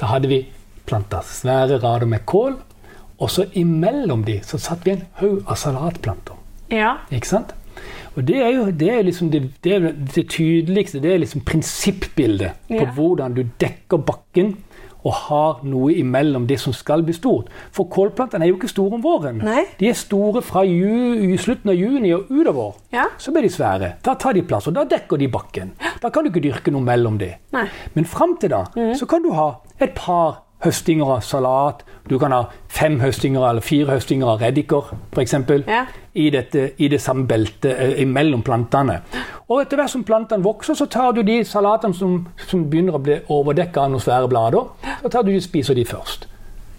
Da 0.00 0.06
hadde 0.06 0.28
vi 0.30 0.40
planta 0.86 1.20
svære 1.22 1.78
rader 1.82 2.06
med 2.06 2.24
kål, 2.26 2.56
og 3.22 3.30
så 3.30 3.46
imellom 3.54 4.24
de 4.26 4.40
så 4.46 4.58
satt 4.58 4.86
vi 4.86 4.96
en 4.96 5.04
haug 5.20 5.44
av 5.46 5.58
salatplanter. 5.60 6.38
Ja. 6.72 6.96
Ikke 7.12 7.28
sant? 7.28 7.52
Og 8.16 8.26
det 8.28 8.40
er 8.42 8.50
jo 8.52 8.66
det, 8.70 8.90
er 8.92 9.06
liksom 9.06 9.30
det, 9.32 9.42
det, 9.64 9.72
er 9.72 9.92
det 10.14 10.26
tydeligste, 10.28 11.00
det 11.00 11.14
er 11.14 11.22
liksom 11.22 11.44
prinsippbildet 11.48 12.66
på 12.68 12.84
hvordan 12.96 13.34
du 13.36 13.44
dekker 13.60 14.02
bakken 14.04 14.56
og 15.02 15.16
har 15.26 15.62
noe 15.66 15.92
imellom 15.98 16.46
det 16.46 16.58
som 16.62 16.74
skal 16.76 17.02
bli 17.06 17.14
stort. 17.16 17.50
For 17.74 17.90
kålplantene 17.90 18.46
er 18.46 18.52
jo 18.52 18.58
ikke 18.58 18.70
store 18.70 18.98
om 18.98 19.02
våren. 19.04 19.40
Nei. 19.42 19.64
De 19.80 19.90
er 19.90 19.98
store 19.98 20.42
fra 20.46 20.62
ju, 20.68 21.34
slutten 21.42 21.72
av 21.72 21.78
juni 21.78 22.12
og 22.14 22.30
utover. 22.30 22.78
Ja. 22.94 23.08
Så 23.18 23.34
blir 23.34 23.46
de 23.46 23.52
svære. 23.52 23.92
Da 24.04 24.14
tar 24.14 24.36
de 24.38 24.44
plass, 24.46 24.68
og 24.70 24.76
da 24.78 24.86
dekker 24.88 25.18
de 25.18 25.30
bakken. 25.32 25.74
Da 26.02 26.10
kan 26.10 26.24
du 26.24 26.30
ikke 26.30 26.44
dyrke 26.44 26.74
noe 26.74 26.86
mellom 26.86 27.18
det. 27.20 27.34
Nei. 27.56 27.66
Men 27.96 28.08
fram 28.08 28.36
til 28.40 28.54
da 28.54 28.64
så 28.98 29.08
kan 29.10 29.24
du 29.24 29.32
ha 29.36 29.50
et 29.82 29.94
par 29.98 30.42
høstinger 30.62 31.16
av 31.16 31.20
salat. 31.26 31.82
Du 32.08 32.18
kan 32.18 32.34
ha 32.34 32.42
fem 32.72 32.98
høstinger 33.02 33.44
eller 33.48 33.64
fire 33.64 33.96
høstinger 33.96 34.34
av 34.34 34.42
reddiker, 34.42 34.92
f.eks. 35.12 35.36
Ja. 35.66 35.84
I, 36.14 36.28
dette, 36.34 36.72
I 36.76 36.88
det 36.92 37.00
samme 37.00 37.26
beltet 37.28 37.72
eh, 37.72 38.02
mellom 38.06 38.42
plantene. 38.44 39.00
Og 39.48 39.62
etter 39.62 39.80
hvert 39.80 39.92
som 39.92 40.04
plantene 40.04 40.44
vokser, 40.44 40.76
så 40.76 40.86
tar 40.90 41.14
du 41.16 41.22
de 41.26 41.40
salatene 41.48 41.96
som, 41.96 42.18
som 42.48 42.66
begynner 42.70 42.98
å 42.98 43.02
bli 43.02 43.20
overdekka 43.32 43.86
av 43.86 43.94
noen 43.94 44.04
svære 44.04 44.28
blader, 44.32 44.68
så 45.00 45.12
tar 45.12 45.26
du 45.26 45.32
og 45.34 45.42
spiser 45.44 45.78
de 45.78 45.86
først. 45.88 46.28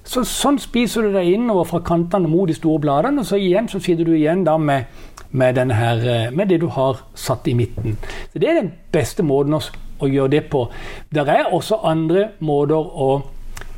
Så, 0.03 0.25
sånn 0.27 0.57
spiser 0.59 1.07
du 1.07 1.13
deg 1.15 1.31
innover 1.31 1.65
fra 1.69 1.79
kantene 1.85 2.27
mot 2.27 2.49
de 2.49 2.55
store 2.57 2.81
bladene, 2.83 3.23
og 3.23 3.27
så 3.27 3.39
igjen 3.39 3.69
så 3.71 3.79
sitter 3.81 4.09
du 4.09 4.17
igjen 4.17 4.43
da 4.43 4.57
med, 4.59 4.91
med, 5.31 5.61
her, 5.71 6.03
eh, 6.03 6.25
med 6.35 6.51
det 6.51 6.59
du 6.61 6.67
har 6.75 6.99
satt 7.15 7.47
i 7.47 7.55
midten. 7.57 7.95
Så 8.33 8.41
Det 8.43 8.49
er 8.49 8.59
den 8.59 8.73
beste 8.91 9.23
måten 9.23 9.55
å, 9.55 9.61
å 10.03 10.09
gjøre 10.11 10.35
det 10.35 10.43
på. 10.51 10.67
Det 11.09 11.23
er 11.23 11.53
også 11.55 11.79
andre 11.87 12.33
måter 12.43 12.77
å 12.77 13.09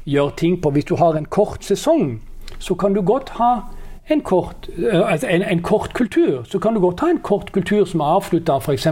gjøre 0.06 0.36
ting 0.38 0.60
på. 0.62 0.70
Hvis 0.72 0.86
du 0.86 0.96
har 0.96 1.16
en 1.18 1.26
kort 1.26 1.64
sesong, 1.66 2.22
så 2.60 2.76
kan 2.76 2.94
du 2.94 3.02
godt 3.02 3.30
ha 3.40 3.54
en 4.10 4.22
kort, 4.22 4.68
eh, 4.78 5.02
altså 5.12 5.28
en, 5.28 5.42
en 5.42 5.62
kort 5.66 5.94
kultur. 5.94 6.44
Så 6.46 6.60
kan 6.60 6.74
du 6.76 6.80
godt 6.80 7.00
ha 7.00 7.10
en 7.10 7.18
kort 7.26 7.52
kultur 7.52 7.86
som 7.90 8.00
er 8.06 8.12
avslutta 8.20 8.58
f.eks. 8.62 8.88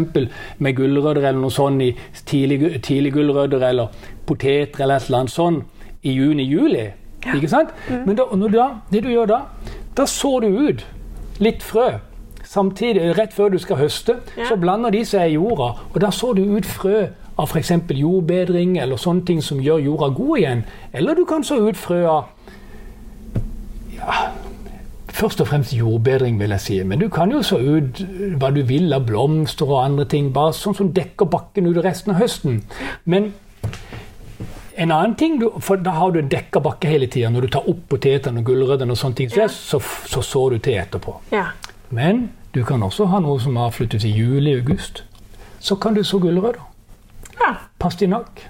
med 0.57 0.75
gulrøtter 0.75 1.21
eller 1.27 1.39
noe 1.43 1.53
sånt 1.53 1.81
i 1.85 1.91
tidlig, 2.25 2.81
tidlig 2.83 3.13
gulrøtter 3.13 3.61
eller 3.69 3.87
poteter 4.25 4.83
eller 4.83 4.95
et 4.97 5.05
eller 5.05 5.19
annet 5.23 5.31
sånt 5.31 5.63
i 6.03 6.15
juni-juli. 6.17 6.87
Ikke 7.35 7.47
sant? 7.47 7.69
Men 8.05 8.17
da, 8.19 8.25
når 8.35 8.49
du 8.51 8.57
da, 8.57 8.65
det 8.91 9.03
du 9.05 9.11
gjør 9.13 9.29
da, 9.29 9.37
da 9.95 10.05
sår 10.09 10.41
du 10.43 10.57
ut 10.67 10.81
litt 11.39 11.61
frø. 11.63 11.91
Samtidig, 12.43 13.13
Rett 13.17 13.33
før 13.33 13.49
du 13.53 13.57
skal 13.61 13.77
høste, 13.79 14.17
Ja. 14.37 14.45
så 14.49 14.57
blander 14.59 14.91
de 14.91 15.05
seg 15.05 15.29
i 15.31 15.33
jorda. 15.37 15.69
Og 15.93 16.01
da 16.01 16.09
sår 16.11 16.33
du 16.41 16.43
ut 16.57 16.65
frø 16.65 17.07
av 17.37 17.49
f.eks. 17.49 17.71
jordbedring 17.89 18.77
eller 18.77 18.97
sånne 19.01 19.25
ting 19.25 19.41
som 19.41 19.61
gjør 19.61 19.81
jorda 19.87 20.09
god 20.13 20.37
igjen. 20.37 20.63
Eller 20.93 21.15
du 21.15 21.25
kan 21.25 21.43
så 21.43 21.59
ut 21.67 21.77
frø 21.77 22.03
av 22.05 22.25
ja, 23.97 24.33
Først 25.13 25.43
og 25.43 25.47
fremst 25.47 25.75
jordbedring, 25.77 26.39
vil 26.39 26.55
jeg 26.55 26.61
si. 26.61 26.75
Men 26.89 26.99
du 26.99 27.05
kan 27.13 27.31
jo 27.31 27.43
så 27.45 27.59
ut 27.61 27.99
hva 28.41 28.49
du 28.51 28.63
vil 28.65 28.89
av 28.95 29.05
blomster 29.05 29.69
og 29.69 29.83
andre 29.83 30.07
ting. 30.09 30.31
Bare 30.33 30.55
sånn 30.57 30.73
som 30.73 30.89
dekker 30.89 31.29
bakken 31.29 31.69
ut 31.69 31.77
resten 31.85 32.15
av 32.15 32.17
høsten. 32.23 32.63
Men 33.05 33.29
en 34.73 34.91
annen 34.91 35.13
ting, 35.15 35.37
du, 35.37 35.51
for 35.61 35.77
da 35.77 35.93
har 35.99 36.11
du 36.11 36.17
en 36.23 36.33
dekka 36.33 36.63
bakke 36.65 36.89
hele 36.89 37.07
tida. 37.13 37.29
Når 37.29 37.45
du 37.45 37.53
tar 37.53 37.69
opp 37.69 37.85
potetene 37.93 38.41
og 38.41 38.49
gulrøttene, 38.49 38.97
og 38.97 38.99
sånne 38.99 39.19
ting, 39.21 39.29
så, 39.29 39.45
så, 39.53 39.79
så 40.09 40.25
sår 40.25 40.57
du 40.57 40.65
til 40.65 40.81
etterpå. 40.81 41.19
Ja. 41.35 41.51
Men 41.93 42.31
du 42.57 42.63
kan 42.65 42.81
også 42.83 43.05
ha 43.13 43.21
noe 43.21 43.37
som 43.41 43.61
avsluttes 43.61 44.09
i 44.09 44.15
juli-august. 44.17 45.05
Så 45.61 45.77
kan 45.77 45.93
du 45.93 46.01
så 46.03 46.17
gulrøtter. 46.17 46.72
Ja. 47.39 47.53
Pastinakk. 47.79 48.45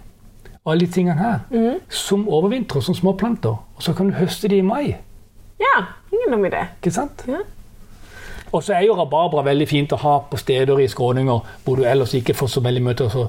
Alle 0.65 0.86
de 0.86 0.91
tingene 0.91 1.17
her. 1.19 1.80
Som 1.91 2.28
overvintrer 2.32 2.82
som 2.82 2.96
småplanter. 2.96 3.58
Og 3.76 3.84
så 3.84 3.93
kan 3.93 4.08
du 4.10 4.15
høste 4.15 4.48
de 4.48 4.62
i 4.62 4.65
mai. 4.65 4.96
Ja, 5.60 5.74
ingen 6.12 6.32
dum 6.32 6.46
idé. 6.48 6.67
Ikke 6.80 6.93
sant? 6.96 7.26
Ja. 7.28 7.41
Og 8.54 8.62
så 8.63 8.76
er 8.78 8.86
jo 8.86 8.96
rabarbra 8.96 9.41
veldig 9.48 9.67
fint 9.67 9.96
å 9.96 10.00
ha 10.04 10.13
på 10.30 10.38
steder 10.38 10.80
i 10.84 10.88
skråninger 10.91 11.56
hvor 11.65 11.80
du 11.80 11.88
ellers 11.89 12.13
ikke 12.13 12.36
får 12.38 12.52
så 12.54 12.62
veldig 12.63 12.84
mye 12.86 13.00
til 13.00 13.10
å 13.10 13.26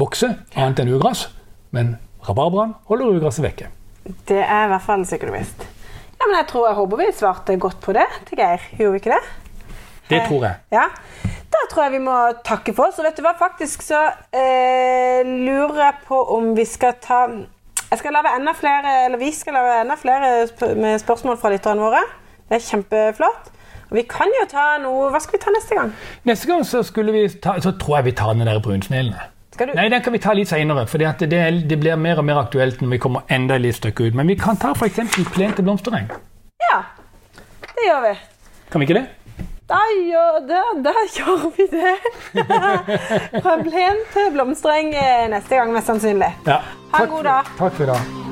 vokse, 0.00 0.30
annet 0.56 0.80
enn 0.80 0.94
ugras. 0.96 1.26
Men 1.76 1.96
rabarbraen 2.26 2.74
holder 2.88 3.18
ugresset 3.18 3.44
vekke. 3.44 3.68
Det 4.28 4.40
er 4.40 4.66
i 4.66 4.72
hvert 4.72 4.86
fall 4.86 5.04
sikkert 5.06 5.36
visst. 5.36 5.66
Ja, 6.16 6.24
men 6.24 6.38
jeg 6.38 6.48
tror 6.50 6.68
jeg 6.68 6.78
håper 6.78 7.02
vi 7.02 7.12
svarte 7.18 7.58
godt 7.60 7.80
på 7.84 7.94
det 7.96 8.08
til 8.28 8.40
Geir. 8.40 8.64
Gjorde 8.78 8.94
vi 8.94 9.02
ikke 9.02 9.14
det? 9.14 9.22
Det 10.12 10.22
tror 10.28 10.46
jeg. 10.48 10.60
Ja. 10.74 10.86
Da 11.52 11.62
tror 11.70 11.86
jeg 11.86 11.92
vi 11.96 12.02
må 12.04 12.16
takke 12.44 12.74
for 12.76 12.90
oss. 12.90 13.00
Og 13.00 13.06
vet 13.06 13.18
du 13.18 13.24
hva, 13.24 13.34
faktisk 13.38 13.84
så 13.84 14.02
eh, 14.32 15.22
lurer 15.26 15.82
jeg 15.86 16.04
på 16.08 16.20
om 16.36 16.52
vi 16.56 16.64
skal 16.68 16.96
ta 17.02 17.24
Jeg 17.92 18.00
skal 18.00 18.14
lage 18.16 18.30
enda 18.38 18.54
flere, 18.56 18.92
eller 19.06 19.20
vi 19.20 19.32
skal 19.36 19.58
lage 19.58 19.80
enda 19.82 19.96
flere 20.00 20.30
sp 20.48 20.62
med 20.80 21.00
spørsmål 21.02 21.36
fra 21.40 21.52
lytterne 21.52 21.84
våre. 21.84 22.00
Det 22.48 22.56
er 22.56 22.64
kjempeflott. 22.70 23.50
Og 23.90 23.98
vi 23.98 24.06
kan 24.08 24.32
jo 24.40 24.46
ta 24.48 24.78
noe 24.80 25.10
Hva 25.12 25.20
skal 25.20 25.36
vi 25.36 25.42
ta 25.42 25.52
neste 25.52 25.76
gang? 25.76 25.92
Neste 26.24 26.48
gang 26.48 26.64
så, 26.64 26.80
skulle 26.82 27.12
vi 27.12 27.26
ta, 27.28 27.58
så 27.60 27.74
tror 27.76 27.98
jeg 27.98 28.10
vi 28.10 28.16
tar 28.16 28.32
den 28.32 28.48
der 28.48 28.60
brunsneglene. 28.64 29.28
Nei, 29.76 29.88
den 29.92 30.00
kan 30.00 30.14
vi 30.14 30.18
ta 30.18 30.32
litt 30.32 30.48
senere, 30.48 30.86
for 30.88 30.98
det, 30.98 31.28
det, 31.28 31.40
det 31.68 31.76
blir 31.78 31.98
mer 32.00 32.22
og 32.22 32.24
mer 32.24 32.40
aktuelt 32.40 32.80
når 32.80 32.94
vi 32.94 32.98
kommer 33.04 33.28
enda 33.28 33.58
litt 33.60 33.76
stykke 33.76 34.08
ut. 34.08 34.16
Men 34.16 34.32
vi 34.32 34.38
kan 34.40 34.56
ta 34.56 34.72
f.eks. 34.72 35.02
plente 35.34 35.62
blomstereng. 35.62 36.08
Ja, 36.64 36.78
det 37.68 37.84
gjør 37.84 38.00
vi. 38.06 38.14
Kan 38.72 38.80
vi 38.80 38.88
ikke 38.88 38.96
det? 38.96 39.04
Da 39.72 39.80
gjør, 39.96 40.40
da, 40.48 40.62
da 40.84 40.92
gjør 41.16 41.46
vi 41.56 41.66
det. 41.72 41.94
Fra 43.42 43.54
plen 43.62 44.02
til 44.12 44.28
blomstereng 44.34 44.92
eh, 44.92 45.24
neste 45.32 45.56
gang, 45.56 45.72
mest 45.72 45.88
sannsynlig. 45.88 46.28
Ja. 46.48 46.60
Ha 46.92 47.06
en 47.06 47.14
god 47.14 47.24
dag. 47.30 47.56
Takk 47.56 47.80
for 47.80 47.88
i 47.88 47.94
dag. 47.94 48.31